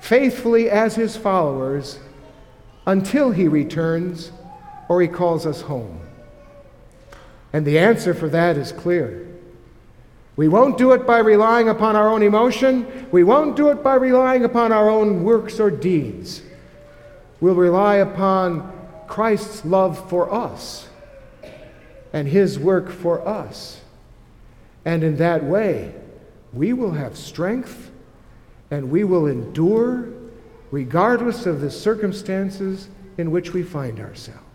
faithfully 0.00 0.70
as 0.70 0.94
his 0.94 1.16
followers 1.16 1.98
until 2.86 3.30
he 3.30 3.48
returns 3.48 4.30
or 4.88 5.00
he 5.00 5.08
calls 5.08 5.46
us 5.46 5.62
home. 5.62 6.00
And 7.52 7.66
the 7.66 7.78
answer 7.78 8.14
for 8.14 8.28
that 8.28 8.56
is 8.56 8.72
clear. 8.72 9.26
We 10.36 10.48
won't 10.48 10.76
do 10.76 10.92
it 10.92 11.06
by 11.06 11.18
relying 11.18 11.68
upon 11.68 11.96
our 11.96 12.08
own 12.08 12.22
emotion. 12.22 13.08
We 13.10 13.24
won't 13.24 13.56
do 13.56 13.70
it 13.70 13.82
by 13.82 13.94
relying 13.94 14.44
upon 14.44 14.70
our 14.70 14.90
own 14.90 15.24
works 15.24 15.58
or 15.58 15.70
deeds. 15.70 16.42
We'll 17.40 17.54
rely 17.54 17.96
upon 17.96 18.72
Christ's 19.08 19.64
love 19.64 20.08
for 20.10 20.32
us 20.32 20.88
and 22.12 22.28
his 22.28 22.58
work 22.58 22.90
for 22.90 23.26
us. 23.26 23.80
And 24.84 25.02
in 25.02 25.16
that 25.16 25.44
way, 25.44 25.94
we 26.52 26.72
will 26.72 26.92
have 26.92 27.16
strength 27.16 27.90
and 28.70 28.90
we 28.90 29.04
will 29.04 29.26
endure 29.26 30.08
regardless 30.70 31.46
of 31.46 31.60
the 31.60 31.70
circumstances 31.70 32.88
in 33.16 33.30
which 33.30 33.52
we 33.52 33.62
find 33.62 34.00
ourselves. 34.00 34.45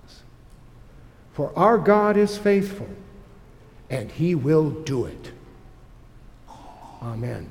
For 1.34 1.52
our 1.58 1.78
God 1.78 2.18
is 2.18 2.38
faithful, 2.38 2.90
and 3.90 4.12
he 4.12 4.36
will 4.36 4.70
do 4.70 5.06
it. 5.06 5.32
Amen. 7.02 7.50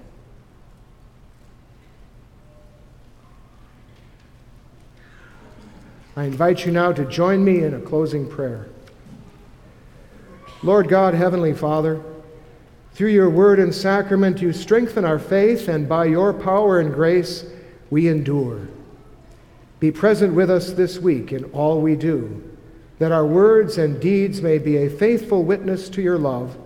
I 6.17 6.25
invite 6.25 6.67
you 6.67 6.73
now 6.73 6.93
to 6.93 7.05
join 7.05 7.45
me 7.45 7.63
in 7.63 7.75
a 7.75 7.81
closing 7.81 8.29
prayer. 8.29 8.69
Lord 10.63 10.89
God, 10.89 11.15
Heavenly 11.15 11.55
Father, 11.55 12.03
through 12.93 13.09
your 13.09 13.31
word 13.31 13.59
and 13.59 13.75
sacrament, 13.75 14.43
you 14.43 14.53
strengthen 14.53 15.05
our 15.05 15.19
faith, 15.19 15.69
and 15.69 15.89
by 15.89 16.05
your 16.05 16.35
power 16.35 16.81
and 16.81 16.93
grace, 16.93 17.47
we 17.89 18.09
endure. 18.09 18.69
Be 19.79 19.91
present 19.91 20.35
with 20.35 20.51
us 20.51 20.73
this 20.73 20.99
week 20.99 21.33
in 21.33 21.45
all 21.53 21.81
we 21.81 21.97
do, 21.97 22.43
that 23.01 23.13
our 23.13 23.25
words 23.25 23.79
and 23.79 23.99
deeds 23.99 24.43
may 24.43 24.59
be 24.59 24.77
a 24.77 24.91
faithful 24.91 25.43
witness 25.43 25.89
to 25.89 26.03
your 26.03 26.19
love, 26.19 26.57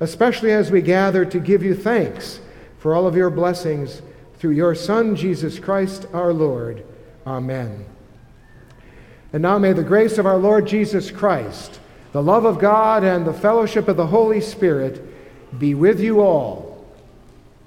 especially 0.00 0.50
as 0.50 0.70
we 0.70 0.82
gather 0.82 1.24
to 1.24 1.38
give 1.38 1.62
you 1.62 1.76
thanks 1.76 2.40
for 2.78 2.92
all 2.92 3.06
of 3.06 3.14
your 3.14 3.30
blessings 3.30 4.02
through 4.34 4.50
your 4.50 4.74
Son, 4.74 5.14
Jesus 5.14 5.60
Christ 5.60 6.04
our 6.12 6.32
Lord. 6.32 6.84
Amen. 7.24 7.86
And 9.32 9.42
now 9.42 9.58
may 9.58 9.72
the 9.72 9.84
grace 9.84 10.18
of 10.18 10.26
our 10.26 10.36
Lord 10.36 10.66
Jesus 10.66 11.12
Christ, 11.12 11.78
the 12.10 12.22
love 12.22 12.44
of 12.44 12.58
God, 12.58 13.04
and 13.04 13.24
the 13.24 13.32
fellowship 13.32 13.86
of 13.86 13.96
the 13.96 14.08
Holy 14.08 14.40
Spirit 14.40 15.00
be 15.56 15.74
with 15.74 16.00
you 16.00 16.20
all. 16.20 16.84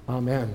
Amen. 0.06 0.52